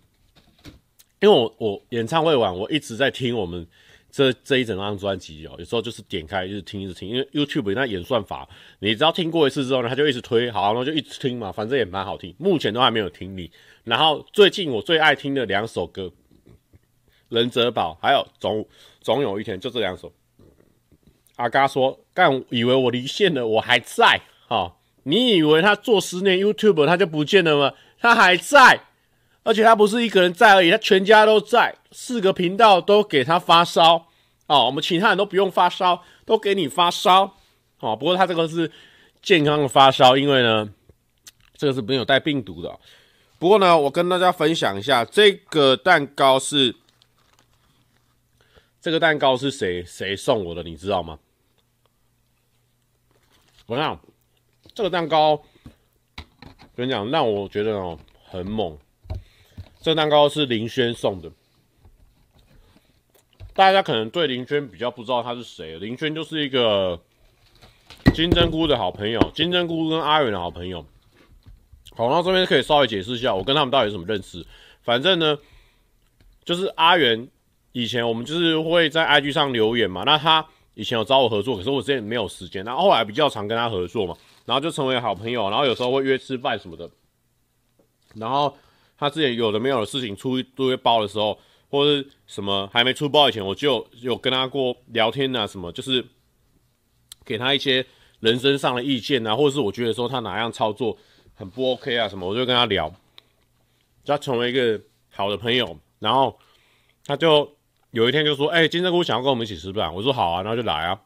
[1.19, 3.67] 因为我我演唱会完，我一直在听我们。
[4.11, 8.47] 这这一整张专辑哦，有时候就是点开一直听一直听，因为 YouTube 那演算法，
[8.79, 12.35] 你只要听过一次之后呢，他就一直推，好，然后就一直听嘛，反正也蛮好听。
[12.39, 13.51] 目前都还没有听你。
[13.83, 16.03] 然后最近我最爱听的两首歌，
[17.29, 18.67] 《人泽宝》还有总
[18.99, 20.11] 总有一天，就这两首。
[21.35, 24.21] 阿嘎说：“干以为我离线了，我还在。
[24.49, 27.73] 哦，你以为他做十年 YouTube 他就不见了吗？
[27.99, 28.81] 他还在。”
[29.49, 34.05] 而且他不是一个人在而已，他全家都在，四个频道都给他发烧
[34.45, 34.67] 哦。
[34.67, 37.35] 我们其他人都不用发烧，都给你发烧
[37.79, 37.95] 哦。
[37.95, 38.71] 不过他这个是
[39.23, 40.71] 健康的发烧，因为呢，
[41.57, 42.79] 这个是没有带病毒的。
[43.39, 46.75] 不过呢，我跟大家分享一下，这个蛋糕是
[48.79, 51.17] 这个蛋糕是谁谁送我的，你知道吗？
[53.65, 53.99] 我想
[54.75, 55.41] 这个蛋糕
[56.75, 58.77] 跟你讲，让我觉得哦很猛。
[59.89, 61.31] 这蛋糕是林轩送的，
[63.55, 65.79] 大家可能对林轩比较不知道他是谁。
[65.79, 67.01] 林轩就是一个
[68.13, 70.85] 金针菇的好朋友，金针菇跟阿远的好朋友。
[71.95, 74.45] 好，那这边可以稍微解释一下，我跟他们到底有什么认识。
[74.83, 75.35] 反正呢，
[76.45, 77.27] 就是阿元
[77.71, 80.45] 以前我们就是会在 IG 上留言嘛，那他
[80.75, 86.87] 以前有找我合作，可是我之前没有时间，那后来比较常跟他合作嘛，然后就成为好朋友，然后有时候会约吃饭什么的，
[88.13, 88.55] 然后。
[88.99, 91.39] 他之前有的没有的事情出一堆包的时候，
[91.69, 96.05] 或者是什么还没出包以前，我就有跟他过聊天啊，什么就是
[97.23, 97.85] 给他一些
[98.19, 100.97] 人生上的意见啊，或者是我觉得说他哪样操作
[101.33, 102.93] 很不 OK 啊，什么我就跟他聊，
[104.03, 104.81] 就成为一个
[105.11, 105.79] 好的朋友。
[105.99, 106.37] 然后
[107.05, 107.55] 他就
[107.91, 110.99] 有一天就说：“哎、欸，金针菇想要跟我们一起吃饭。”我说：“好啊。”然后就来啊，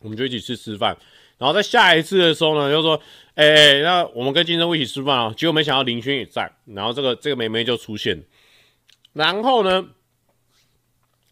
[0.00, 0.96] 我们就一起去吃饭。
[1.40, 3.00] 然后在下一次的时候呢，就说，
[3.34, 8.22] 哎、欸，那我们跟金针菇一起吃饭啊，结果没想到林轩也在，然后这个这个妹妹就出现，
[9.14, 9.88] 然后呢，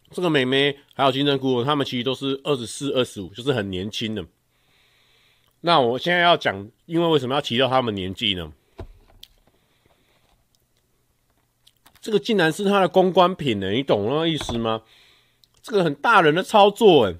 [0.09, 4.25] 这个妹妹还有金针菇，他们其实都是二十四、二十五，就是很年轻的。
[5.61, 8.51] 那我现在要讲，因为为什么要提到他们年纪呢？
[12.01, 14.81] 这个竟然是他的公关品呢，你懂那个意思吗？
[15.61, 17.15] 这个很大人的操作哎。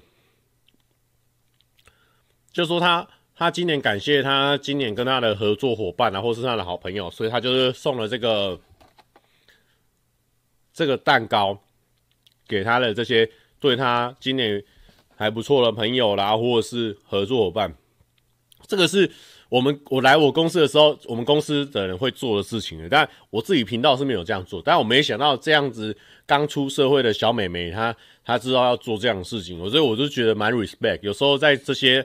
[2.52, 3.06] 就说他，
[3.36, 8.60] 他今年感谢他今年跟他的合作伙伴啊，或是他的好朋友，所以他就是送了这个
[10.72, 11.56] 这个蛋糕
[12.48, 14.60] 给他的这些对他今年
[15.16, 17.72] 还不错的朋友啦，或者是合作伙伴。
[18.66, 19.08] 这个是
[19.48, 24.60] 我们我来我公司的时候，我们公司的人会做的事情的，但我自己频道是没有这样做。
[24.64, 25.96] 但我没想到这样子
[26.26, 27.94] 刚出社会的小美眉，她
[28.24, 30.98] 她知道要做这样的事情，所以我就觉得蛮 respect。
[31.02, 32.04] 有时候在这些。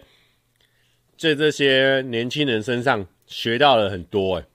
[1.17, 4.45] 在这些年轻人身上学到了很多哎。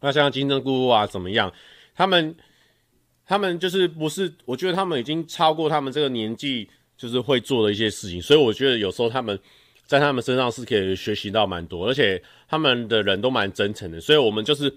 [0.00, 1.52] 那像金针菇啊怎么样？
[1.94, 2.34] 他们
[3.24, 4.32] 他们就是不是？
[4.44, 8.20] 我觉得他们已经超过他们这个年纪，就是会做的一些事情。
[8.20, 9.38] 所以我觉得有时候他们
[9.86, 14.00] 在他们身上是可以学习到蛮多，而且他们的人都蛮真诚的。
[14.00, 14.74] 所以我们就是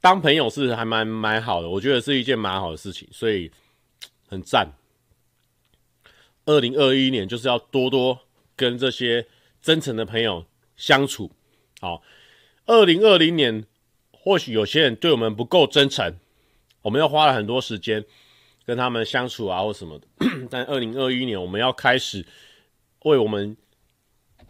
[0.00, 3.50] 当朋友是还蛮蛮好的，我觉得是一件蛮好的事情，所以
[4.26, 4.66] 很赞。
[6.46, 8.18] 二零二一年就是要多多
[8.56, 9.24] 跟这些
[9.60, 10.46] 真诚的朋友
[10.76, 11.32] 相处。
[11.80, 12.02] 好，
[12.66, 13.66] 二零二零年。
[14.22, 16.14] 或许有些人对我们不够真诚，
[16.82, 18.04] 我们又花了很多时间
[18.66, 20.06] 跟他们相处啊，或什么的。
[20.50, 22.26] 但二零二一年，我们要开始
[23.04, 23.56] 为我们，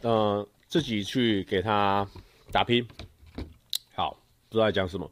[0.01, 2.05] 呃，自己去给他
[2.51, 2.85] 打拼。
[3.95, 5.09] 好，不知道在讲什么，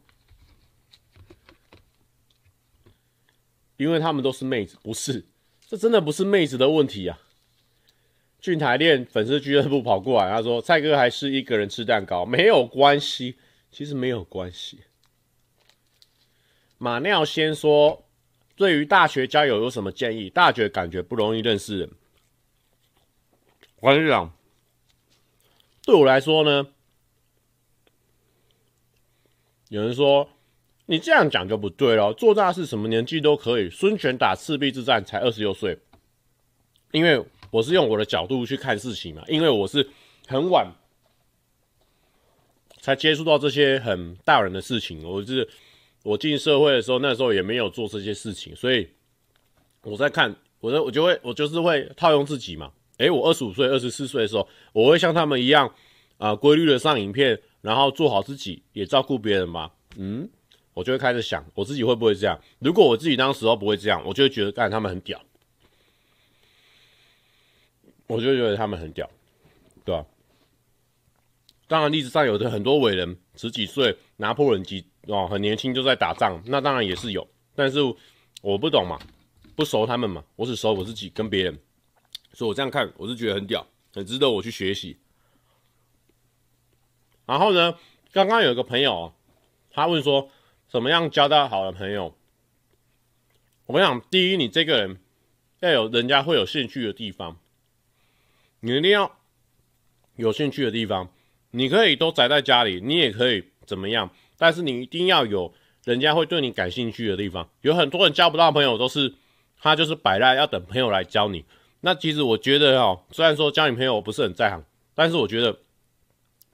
[3.77, 5.25] 因为他们都是妹子，不是，
[5.69, 7.17] 这真的不是妹子的问题啊。
[8.41, 13.35] 俊台练粉丝俱乐部跑过来，他说：“蔡哥还是一个人吃蛋糕，没有关系。”
[13.71, 14.79] 其实没有关系。
[16.79, 18.03] 马尿先说，
[18.55, 20.27] 对于大学交友有什么建议？
[20.27, 21.91] 大学感觉不容易认识人。
[23.81, 24.33] 我跟你讲，
[25.83, 26.67] 对我来说呢，
[29.67, 30.29] 有人说
[30.87, 32.11] 你这样讲就不对了。
[32.11, 33.69] 做大事什么年纪都可以。
[33.69, 35.77] 孙权打赤壁之战才二十六岁，
[36.91, 39.87] 因为我是用我的角度去看事情嘛，因为我是
[40.27, 40.71] 很晚。
[42.81, 45.47] 才接触到这些很大人的事情，我是
[46.01, 48.87] 我进社会的时候，那时候也没有做这些事情，所以
[49.81, 52.71] 我在看，我我就会我就是会套用自己嘛。
[52.97, 55.69] 诶，我二十五岁、二十四岁的时候，我会像他们一样
[56.17, 59.69] 啊，规律的上影片，然后做好自己，也照顾别人嘛。
[59.97, 60.29] 嗯，
[60.73, 62.39] 我就会开始想，我自己会不会这样？
[62.59, 65.21] 如果我自己当时候不会这样，我就会觉得干他们很屌，
[68.09, 69.07] 我就觉得他们很屌，
[69.85, 70.03] 对吧？
[71.67, 77.27] 当然，历史上有的很多伟人，十几岁拿破仑级哦，很年轻就在打仗，那当然也是有。
[77.53, 77.79] 但是
[78.41, 78.97] 我不懂嘛，
[79.55, 81.59] 不熟他们嘛，我只熟我自己跟别人，
[82.33, 84.97] 所以我这样看，我是觉得很屌，很值得我去学习。
[87.27, 87.77] 然后呢，
[88.11, 89.13] 刚刚有一个朋友，
[89.69, 90.31] 他问说，
[90.67, 92.15] 怎么样交到好的朋友？
[93.67, 94.99] 我跟你讲，第一，你这个人
[95.59, 97.37] 要有人家会有兴趣的地方，
[98.61, 99.17] 你一定要
[100.15, 101.09] 有兴趣的地方。
[101.51, 104.09] 你可以都宅在家里，你也可以怎么样？
[104.37, 105.51] 但是你一定要有
[105.83, 107.49] 人家会对你感兴趣的地方。
[107.61, 109.15] 有很多人交不到朋友，都是
[109.59, 111.43] 他就是摆烂，要等朋友来教你。
[111.81, 114.63] 那其实我觉得哈，虽然说交女朋友我不是很在行，
[114.93, 115.57] 但是我觉得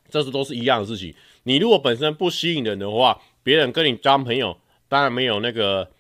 [0.10, 1.14] 这是都是一样的事情。
[1.44, 4.58] 你如果本身不吸引人的话，别人跟你交朋友，
[4.88, 5.92] 当然没有那个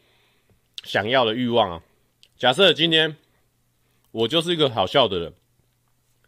[0.84, 1.84] 想要的欲望啊。
[2.38, 3.18] 假设今天
[4.12, 5.34] 我就是一个好笑的人，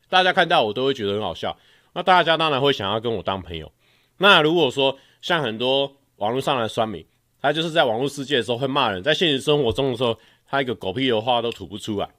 [0.09, 1.57] 大家看到我都会觉得很好笑。
[1.93, 3.71] 那大家当然会想要跟我当朋友。
[4.17, 7.05] 那如果说像很多网络上的酸民，
[7.41, 10.17] 他就是在网络世界的时候会骂人，在现实生活中的时候，
[10.47, 12.09] 他一个狗屁的话都吐不出来，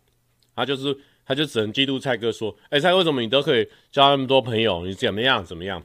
[0.55, 4.85] 他就是他就只能嫉妒蔡哥说：“哎，蔡哥为什么你都可以交那么多朋友？
[4.87, 5.83] 你怎么样怎么样？”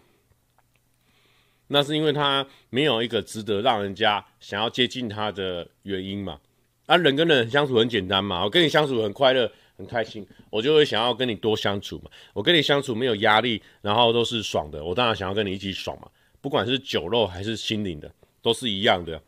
[1.67, 6.39] 那是因为他没有一个值得让人家想要接近他的原因嘛。
[6.85, 9.51] 啊，人跟人相处很简单嘛，我跟你相处很快乐。
[9.77, 12.11] 很开心，我就会想要跟你多相处嘛。
[12.33, 16.07] 我跟你相处没有压力，然后都是爽的，我当然想要跟你一起爽嘛。
[16.41, 19.21] 不管是酒肉还是心灵的，都是一样的。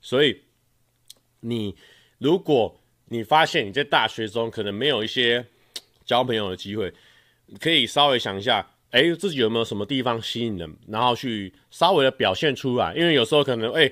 [0.00, 0.40] 所以，
[1.40, 1.74] 你
[2.18, 5.44] 如果你发现你在大学中可能没有一些
[6.04, 6.92] 交朋友的机会，
[7.58, 12.94] 可以稍微想一下，哎，自己有没有什么地方吸引人，然后去稍微的表现出来。
[12.94, 13.90] 因为有时候可能，哎。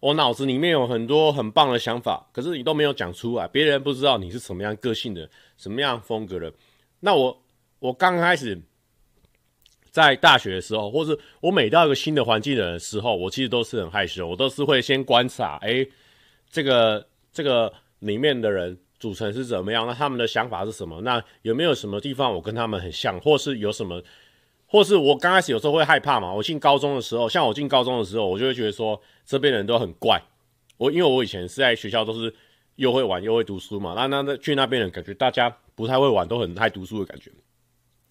[0.00, 6.52] 我脑子里面有很多很棒的想法，可是你都没有讲出来，别人不知道你是什么样个性的，什么样风格的。
[7.00, 7.42] 那我
[7.80, 8.60] 我刚开始
[9.90, 15.84] 在大学的时候，或是我每到一个新的环境的时候，我其实都是很害羞，我都是会先观察，哎，
[16.48, 21.00] 这个这个里面的人组成是怎么样，那他们的想法是什么？
[21.00, 24.00] 那有没有什么地方我跟他们很像，或是有什么？
[24.70, 30.22] 或是我刚开始有时候会害怕嘛，我进高中的时候，像我进高中的时候，我就会觉得说这边的人都很怪。
[30.76, 32.32] 我因为我以前是在学校都是
[32.76, 37.30] 又会玩又会读书嘛，那那那去那边的人感觉大家不太会玩，都很爱读书的感觉。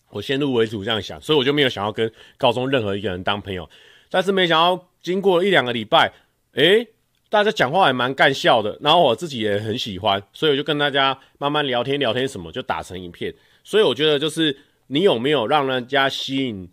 [0.09, 3.69] 我先入为主这样想，所以我就没有想要跟高中任何一个人当朋友。
[4.09, 6.11] 但是没想到经过一两个礼拜，
[6.53, 6.87] 诶，
[7.29, 13.31] 大家讲话还蛮干笑的，然后我自己也很喜欢，所以我就跟大家慢慢聊天聊天什么，就打成一片。
[13.63, 14.57] 所以我觉得就是。
[14.87, 16.69] 你有没有让人家吸引、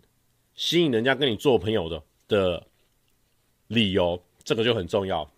[0.55, 2.67] 吸引人家跟你做朋友的的
[3.69, 4.23] 理由？
[4.43, 5.31] 这个就很重要。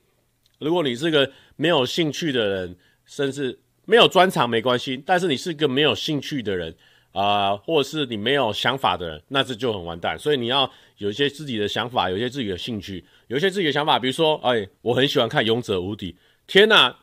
[0.58, 6.74] 如果你是个没有兴趣的人，甚至没有专长没关系，但是你是个没有兴趣的人
[7.12, 10.18] 啊、或者是你没有想法的人，那这就很完蛋。
[10.18, 13.98] 所以你要有一些自己的想法，有一些自己的兴趣，有一些自己的想法。
[13.98, 16.12] 比如说，哎，我很喜欢看《勇者无敌》。
[16.46, 16.98] 天哪！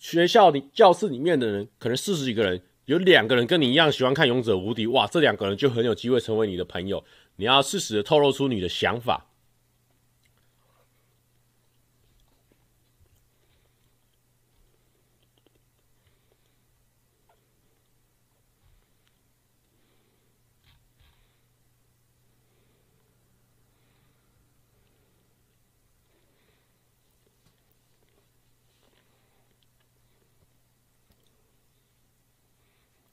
[0.00, 4.86] 学校里教室里面的人，可能四十几个人，有两个人跟你一样喜欢看《勇者无敌》。
[4.92, 7.04] 哇，这两个人就很有机会成为你的朋友。
[7.36, 9.26] 你要适时的透露出你的想法。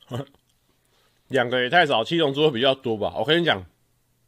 [1.30, 3.14] 两个也太少，七龙珠会比较多吧？
[3.18, 3.66] 我跟你讲，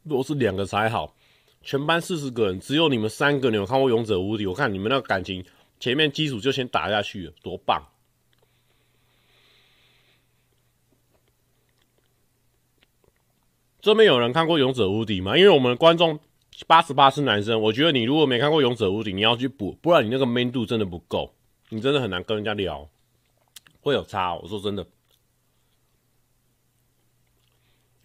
[0.02, 1.14] 如果是两个才好。
[1.60, 4.46] 全班四十个人，只有你们三个，你有看过《勇者无敌》？
[4.48, 5.44] 我看你们那个感情，
[5.80, 7.82] 前面基础就先打下去了，多棒！
[13.80, 15.36] 这边有人看过《勇者无敌》吗？
[15.36, 16.18] 因为我们观众
[16.66, 21.34] 八十八是男生，我觉得你如果没看过《勇者无敌》，你要去补，不然你那个 man 度真的不够，
[21.70, 22.88] 你真的很难跟人家聊，
[23.80, 24.40] 会有差哦。
[24.42, 24.86] 我说真的。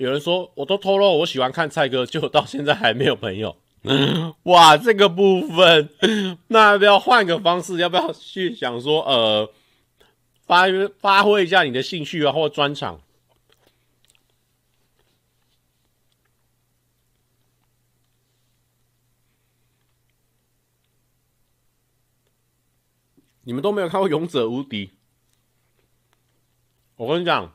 [0.04, 3.56] 有人说，我都透露我喜欢看蔡哥，就到现在还没有朋友。
[4.44, 5.90] 哇，这个部分，
[6.48, 7.78] 那要不要换个方式？
[7.78, 9.50] 要不要去想说，呃，
[10.46, 10.66] 发
[11.00, 13.00] 发挥一下你的兴趣啊，或专场？
[23.46, 24.88] 你们都没有看过《勇者无敌》，
[26.98, 27.54] 我跟你讲。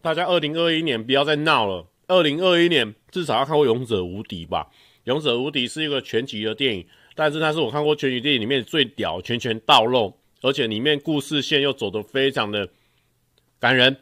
[0.00, 1.86] 大家二零二一年不要再闹了。
[2.06, 4.68] 二零二一年至少要看过《勇者无敌》吧，
[5.04, 12.70] 《勇者无敌》是一个全集的电影，但是它是我看过全集电影里面最屌，拳拳到肉，而且里面故事线又走得非常的
[13.58, 13.96] 感人。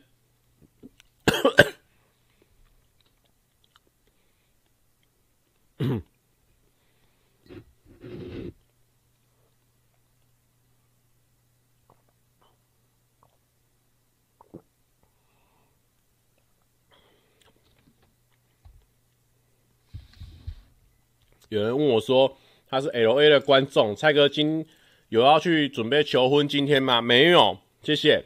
[21.48, 22.36] 有人问我说
[22.68, 24.66] ：“他是 LA 的观众，蔡哥今
[25.08, 28.24] 有要去准备求婚今天吗？”没有，谢谢。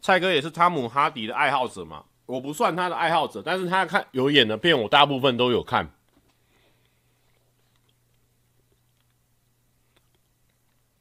[0.00, 5.90] 蔡哥也是汤姆哈迪的爱好者嘛，我不算他的爱好者，但是他看有演的片，我大部分都有看。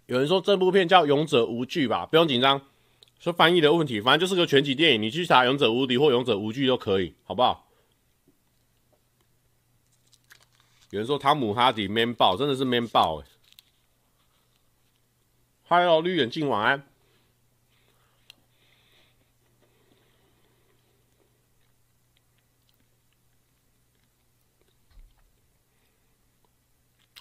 [0.07, 2.61] 有人说这部片叫《勇者无惧》吧，不用紧张。
[3.25, 7.67] 说翻译的问题，反正就是个全集电影，你去查《勇者无敌》或《勇者无惧》都可以，好不好？
[10.91, 13.27] 有人说汤姆哈迪 man 爆，真的是 man 爆哎
[15.67, 16.87] ！Hello，绿眼镜晚安。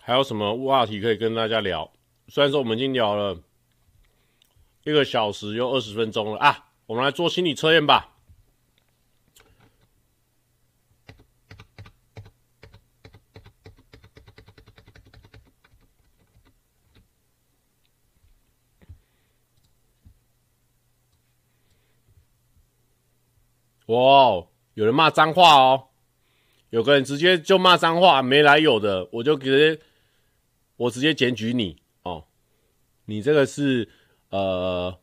[0.03, 1.91] 还有什么话题可以跟大家聊？
[2.29, 3.41] 虽然说我们已经聊了。
[4.85, 6.67] 一个小时又二十分钟了啊！
[6.85, 8.11] 我们来做心理测验吧。
[23.87, 25.89] 哇，有人骂脏话哦！
[26.69, 29.83] 有个人直接就骂脏话，没来由的，我就直接
[30.77, 32.27] 我直接检举你哦！
[33.07, 33.89] 你这个是。
[34.35, 34.99] 呃，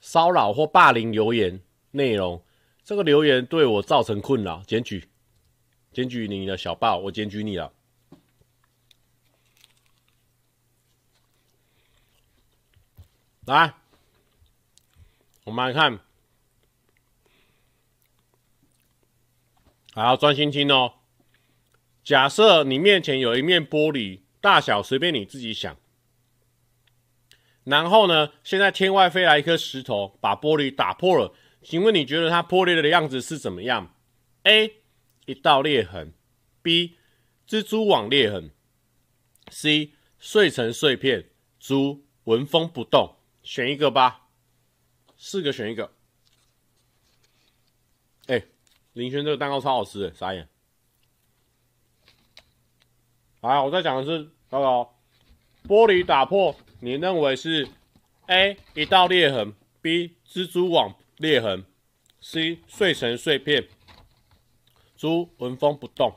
[0.00, 1.60] 骚扰或霸凌留言
[1.90, 2.42] 内容，
[2.82, 5.10] 这个留言对我造成困扰，检举，
[5.92, 7.74] 检举你的小报，我检举你了。
[13.44, 13.74] 来，
[15.44, 16.00] 我们来看，
[19.92, 20.94] 还要专心听哦。
[22.02, 25.76] 假设你面前有一面玻璃，大小随便你自己想。
[27.66, 31.34] 然后呢，现在天外飞来一颗石头，把玻璃打破了。
[31.62, 33.92] 请问你觉得它破裂的样子是怎么样
[34.44, 34.72] ？A.
[35.24, 36.14] 一道裂痕
[36.62, 36.96] ，B.
[37.48, 38.52] 蜘蛛网裂痕
[39.50, 39.94] ，C.
[40.20, 41.28] 碎成碎片，
[41.58, 43.16] 猪纹风不动。
[43.42, 44.28] 选一个吧，
[45.16, 45.92] 四个选一个。
[48.26, 48.44] 哎，
[48.92, 50.48] 林轩这个蛋糕超好吃的，傻眼。
[53.40, 54.96] 好，我再讲的是，糟糕，
[55.66, 56.54] 玻璃打破。
[56.80, 57.68] 你认为是
[58.26, 61.64] A 一道裂痕，B 蜘蛛网裂痕
[62.20, 63.68] ，C 碎成碎片，
[64.96, 66.14] 猪纹风不动。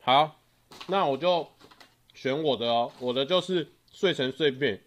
[0.00, 0.40] 好，
[0.88, 1.50] 那我就
[2.14, 4.82] 选我的哦，我的就是碎成碎片。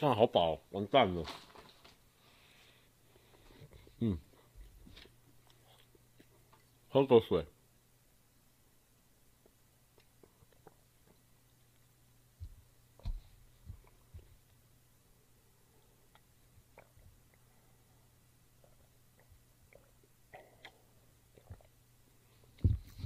[0.00, 1.24] 啊，好饱，完蛋了。
[6.94, 7.44] 喝口水。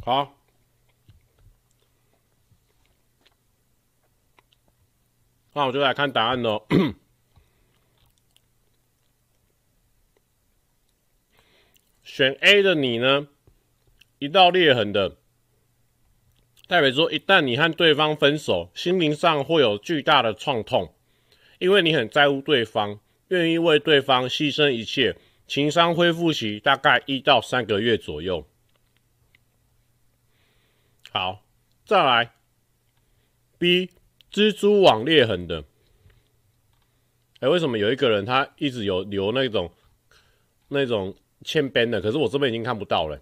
[0.04, 0.34] 好，
[5.54, 6.66] 那我就来看答案喽。
[12.02, 13.28] 选 A 的你呢，
[14.18, 15.16] 一道裂痕的，
[16.66, 20.92] 代表说一旦你和对方分手，心灵上会有巨大的创痛，
[21.58, 25.16] 因为你很在乎对方，愿意为对方牺牲一切，
[25.46, 28.46] 情伤恢复期大概一到三个月左右。
[31.10, 31.44] 好，
[31.84, 32.32] 再来
[33.58, 33.90] B
[34.32, 35.64] 蜘蛛网裂痕的，
[37.40, 39.72] 哎、为什么有一个人他一直有留那种
[40.68, 41.14] 那种？
[41.44, 43.16] 欠边的，可是我这边已经看不到了。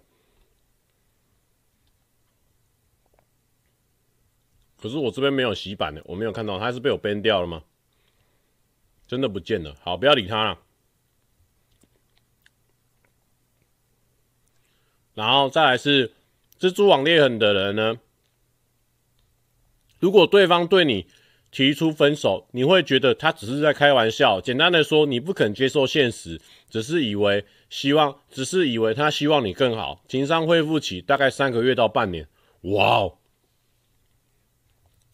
[4.81, 7.63] 可是我这边没有洗版的，我没有看到，它是被我编掉了吗？
[9.07, 9.75] 真的不见了。
[9.81, 10.59] 好，不要理他了。
[15.13, 16.11] 然后再来是
[16.59, 17.99] 蜘蛛网裂痕的人呢？
[19.99, 21.07] 如果对方对你
[21.49, 24.39] 提出分手，你会觉得他只是在开玩笑。
[24.39, 26.39] 简单的说，你不肯接受现实，
[26.69, 30.03] 只是以为希望，只是以为他希望你更好。
[30.07, 32.27] 情商恢复期大概三个月到半年。
[32.61, 33.17] 哇哦，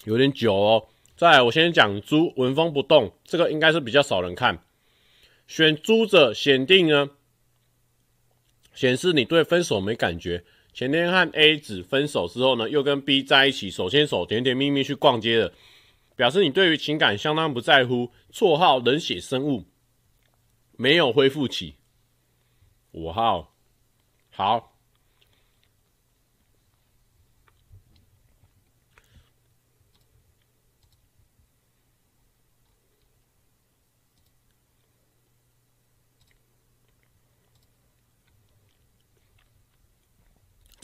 [0.03, 0.87] 有点久哦。
[1.15, 4.59] 再来，我先讲猪纹风不动，这个应该是比较少人看。
[5.47, 7.11] 选猪者显定呢，
[8.73, 10.43] 显示你对分手没感觉。
[10.73, 15.53] 前天和 A 子分手之后呢，又跟 B 在一起，手牵手，甜甜蜜蜜去逛街了。
[16.15, 19.65] 表示你对于情感相当不在乎，绰号冷血生物，
[20.77, 21.75] 没有恢复期。
[22.91, 23.53] 五号，
[24.31, 24.72] 好，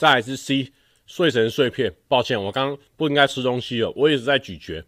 [0.00, 0.72] 再来是 C，
[1.06, 1.94] 碎成碎片。
[2.08, 4.82] 抱歉，我刚不应该吃东西了，我一直在咀嚼。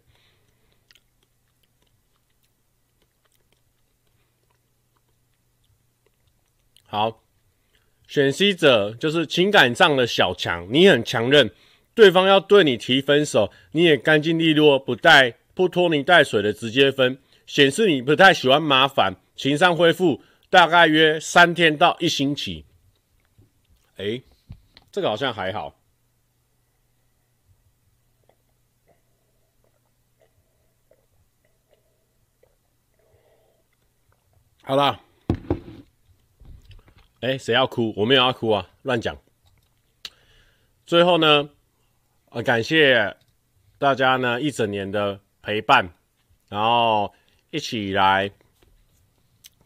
[6.85, 7.23] 好，
[8.07, 11.51] 选 C 者就是情感上的小强，你很强韧，
[11.93, 22.65] 对方要对你提分手，你也干净利落，不带不拖泥带水的直接分，显示你不太喜欢麻烦，情商恢复大概约三天到一星期。
[23.97, 24.23] 哎，
[24.93, 25.75] 这个好像还好。
[34.61, 35.01] 好了。
[37.21, 37.91] 哎，谁要哭？
[37.97, 39.17] 我没有要哭啊，乱讲。
[40.85, 41.49] 最后呢，
[42.29, 43.17] 呃，感谢
[43.79, 45.91] 大家呢一整年的陪伴，
[46.49, 47.11] 然后
[47.49, 48.29] 一起来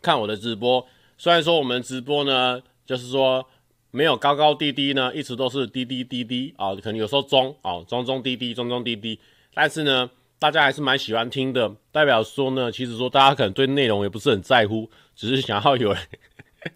[0.01, 0.87] 看我的直播。
[1.17, 3.49] 虽然说我们直播呢，就是说
[3.97, 9.19] 没有高高低低呢，一直都是低低低低啊，可能有时候中啊，中中低低，中中低低，
[9.55, 10.07] 但是呢，
[10.37, 16.01] 大家还是蛮喜欢听的，代表说呢，其实说大家可能对内容也不是很在乎，只是想要有人。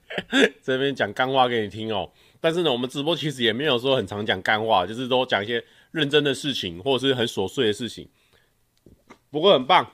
[0.63, 8.09] 这边讲干话给你听哦，但是呢，我们直播其实也没有说很常讲干话，就是都讲一些认真的事情或者是很琐碎的事情。
[9.29, 9.91] 不过很棒，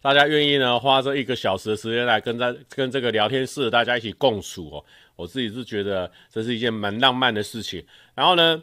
[0.00, 4.84] 大家愿意呢花这一个小时的时间来跟在跟这个聊天室大家一起共处哦，
[5.20, 7.84] 我自己是觉得这是一件蛮浪漫的事情。
[8.14, 8.62] 然后呢，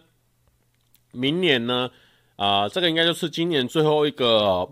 [1.12, 1.90] 明年呢，
[2.36, 4.68] 啊、这个应该就是今年最后一个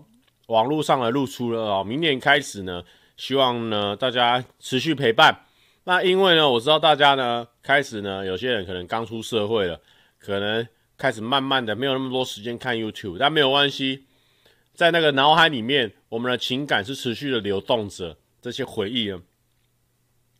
[0.48, 2.82] 网络上的露出了哦，明年开始呢。
[3.16, 5.46] 希望呢，大家持续陪伴。
[5.84, 9.80] 那因为呢，我知道大家呢，开始呢，有些人可能刚出社会了，
[10.18, 10.68] 可能
[10.98, 14.04] 开始慢慢的没有那么多时间看 YouTube，但没有关系，
[14.74, 19.10] 在那个脑海里面，我们的情感是持续的流动着，这些回忆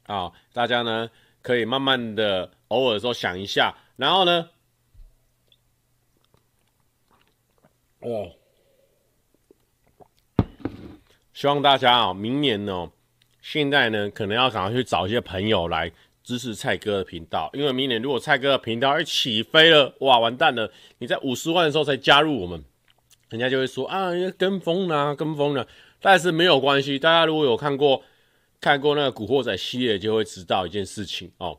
[0.05, 1.09] 啊，大家呢
[1.47, 4.51] 可以慢慢的偶尔的时候想一下，然后呢，
[8.01, 8.33] 哦。
[11.33, 12.91] 希望大家啊，明年呢，
[13.41, 15.93] 现在呢，可能要赶快去找一些朋友来
[16.25, 20.73] 支持蔡哥的频道，因为明年如果蔡哥的频道一起飞了，哇，完蛋了！
[20.99, 22.65] 你在五十万的时候才加入我们，
[23.29, 25.65] 人家就会说啊，跟风呢、跟风呢、
[26.01, 28.03] 但是没有关系，大家如果有看过
[28.61, 31.59] 看过那个古惑仔系列，就会知道一件事情哦。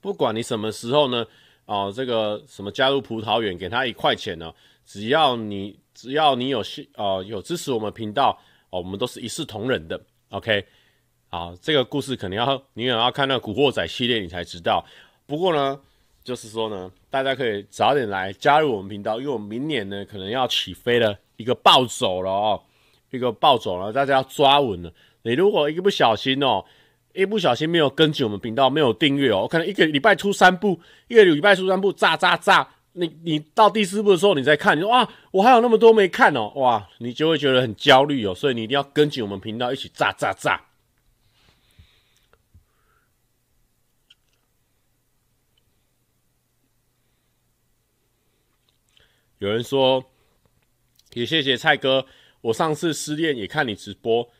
[0.00, 1.26] 不管你什么时候呢，
[1.66, 4.52] 哦、呃，这个什么加入葡萄园，给他一块钱呢，
[4.84, 6.62] 只要你只要你有
[6.94, 8.38] 呃有支持我们频道
[8.70, 10.00] 哦，我们都是一视同仁的。
[10.30, 10.64] OK，
[11.28, 14.84] 好，这个故事可能要你也要看那古惑仔系列，你才知道。
[15.26, 15.78] 不过呢，
[16.24, 22.62] 就是说呢，大家可以早点来加入我们频道，因为我们明年呢可能要起飞了一个暴走了哦，
[23.10, 24.92] 一个暴走了，大家要抓稳了。
[25.22, 26.64] 你如果一不小心哦。
[27.12, 32.68] 一不小心没有跟紧我们频道，没有订阅哦，可能一个礼拜出三部，一个礼拜出三部，炸炸炸！
[32.92, 40.68] 你你到第四部的时候，你再看，你说哇，我还有那么多没看哦，哇，你就会觉得很焦虑哦，所以你一定要跟紧我们频道，一起炸炸炸！
[49.38, 50.04] 有人说，
[51.14, 52.06] 也谢谢蔡哥，
[52.40, 54.30] 我上次失恋也看你直播。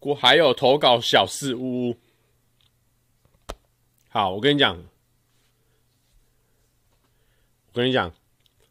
[0.00, 1.94] 我还有投稿小事屋，
[4.08, 4.78] 好，我跟你讲，
[7.72, 8.10] 我跟你讲，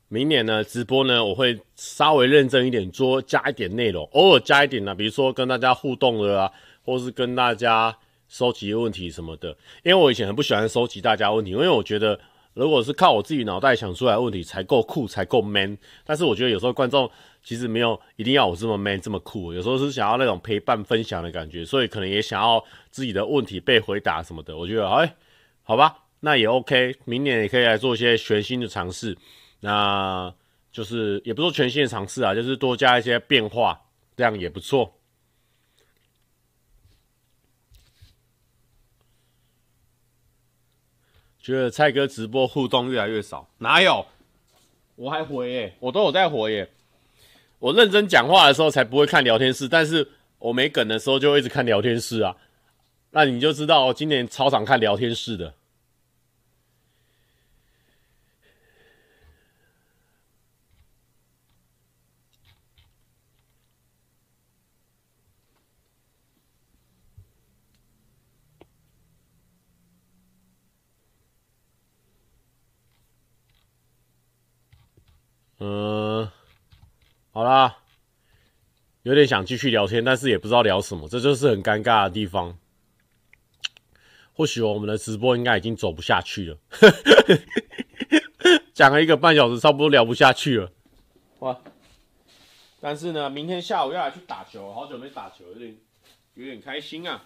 [0.08, 6.52] 明年呢直播呢，我会稍微认真一点，做加一点内容，偶尔加一点呢，比如说跟大家互动的啊，
[6.84, 7.96] 或是跟大家
[8.28, 9.50] 收集问题什么的。
[9.84, 12.20] 因为我以前很不喜欢收集大家问题，因为我觉得
[12.56, 15.78] 如果是靠我自己脑袋想出来的问题才够酷，才够 man。
[16.04, 17.08] 但是我觉得有时候观众。
[17.44, 24.56] 其实没有一定要我这么 man 这么酷，有时候是想要那种陪伴分享的感觉，所以可能也想要自己的问题被回答什么的。
[24.56, 25.16] 我觉得，哎，
[25.64, 29.18] 好吧，那也 OK，明年也可以来做一些全新的尝试，
[29.62, 30.34] 那
[30.72, 33.82] 就是也不说全新的尝试啊，就是多加一些变化，
[34.16, 34.94] 这样也不错。
[41.42, 44.06] 觉得蔡哥直播互动越来越少，哪有？
[44.96, 46.70] 我还回耶，我都有在回耶。
[47.60, 50.08] 我认真讲话的时候才不会看聊天室，但是
[50.40, 52.36] 我没梗的时候就一直看聊天室啊。
[53.12, 55.54] 那你就知道今年超常看聊天室的。
[77.40, 77.78] 好啦，
[79.04, 82.60] 有点想继续聊天，但是也不知道聊什么，这就是很尴尬的地方。
[84.34, 86.58] 或许我们的直播应该已经走不下去了，
[88.76, 90.70] 讲了一个半小时，差不多聊不下去了。
[91.40, 91.58] 哇！
[92.82, 95.78] 但是呢，明天下午要来去打球，好久没打球，有点
[96.34, 97.24] 有点开心啊。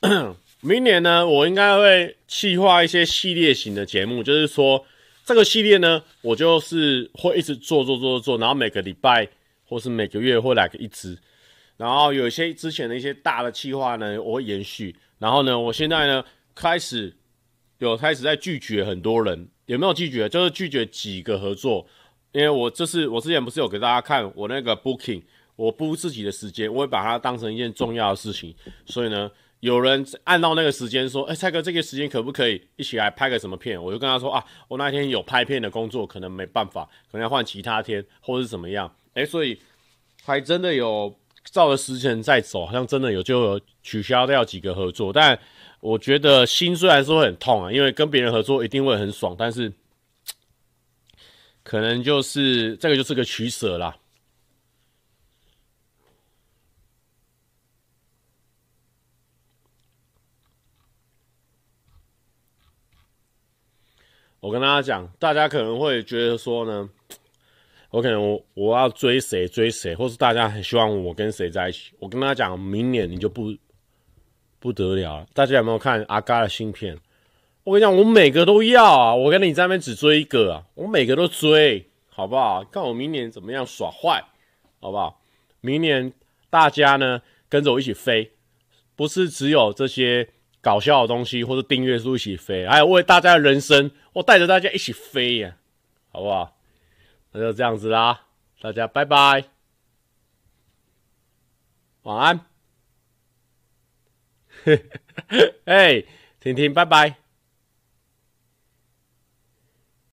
[0.66, 4.82] 明年呢，我应该会企划一些系列型的节目，就是说
[5.22, 9.28] 这个系列呢，我就是会一直做做做做，然后每个礼拜
[9.68, 11.18] 或是每个月会来个一支，
[11.76, 14.96] 然后有一些之前的一些大的企划呢，我会延续。
[15.18, 16.24] 然后呢，我现在呢
[16.54, 17.14] 开始
[17.76, 20.26] 有开始在拒绝很多人，有没有拒绝？
[20.30, 21.86] 就是拒绝几个合作，
[22.32, 25.20] 因为我这是我之前不是有给大家看我那个 booking，
[25.56, 28.54] 我 book 自己的时间，我会把它当成一件重要的事情，
[28.86, 29.30] 所以呢。
[29.64, 39.58] 有人按到那个时间说：“哎、蔡哥，这个时间可不可以一起来拍个什么片？”我就跟他说：“啊，我那天有拍片的工作，可能没办法，可能要换其他天，或者是怎么样。”哎，所以
[40.22, 41.18] 还真的有
[41.50, 45.10] 照着时间在走，好像真的有就有取消掉几个合作。
[45.10, 45.38] 但
[45.80, 49.72] 我觉得心虽然说很痛啊，因为跟别人合作一定会很爽，但是
[51.62, 53.96] 可能就是这个就是个取舍啦。
[64.44, 66.86] 我跟大家讲，大家可能会觉得说呢，
[67.88, 71.92] 我可能我我要追谁追谁，或是大家很希望我跟谁在一起。
[71.98, 73.56] 我跟大家讲，明年你就不
[74.58, 75.26] 不得了了。
[75.32, 76.98] 大家有没有看阿嘎的新片？
[77.62, 79.14] 我跟你讲，我每个都要啊！
[79.14, 82.62] 我跟你在那边只追一个啊，我每个都追，好不好？
[82.64, 84.22] 看我明年怎么样耍坏，
[84.78, 85.22] 好不好？
[85.62, 86.12] 明年
[86.50, 88.32] 大家呢跟着我一起飞，
[88.94, 90.33] 不是只有这些。
[90.64, 95.56] 搞笑的东西，或者订阅数一起飞，还有为大家的人生，我带着大家一起飞呀，
[96.10, 96.56] 好不好？
[97.32, 98.22] 那就这样子啦，
[98.62, 99.44] 大家拜拜，
[102.04, 102.40] 晚安。
[104.64, 104.82] 嘿，
[105.66, 106.06] 嘿，
[106.40, 107.23] 婷婷，拜拜。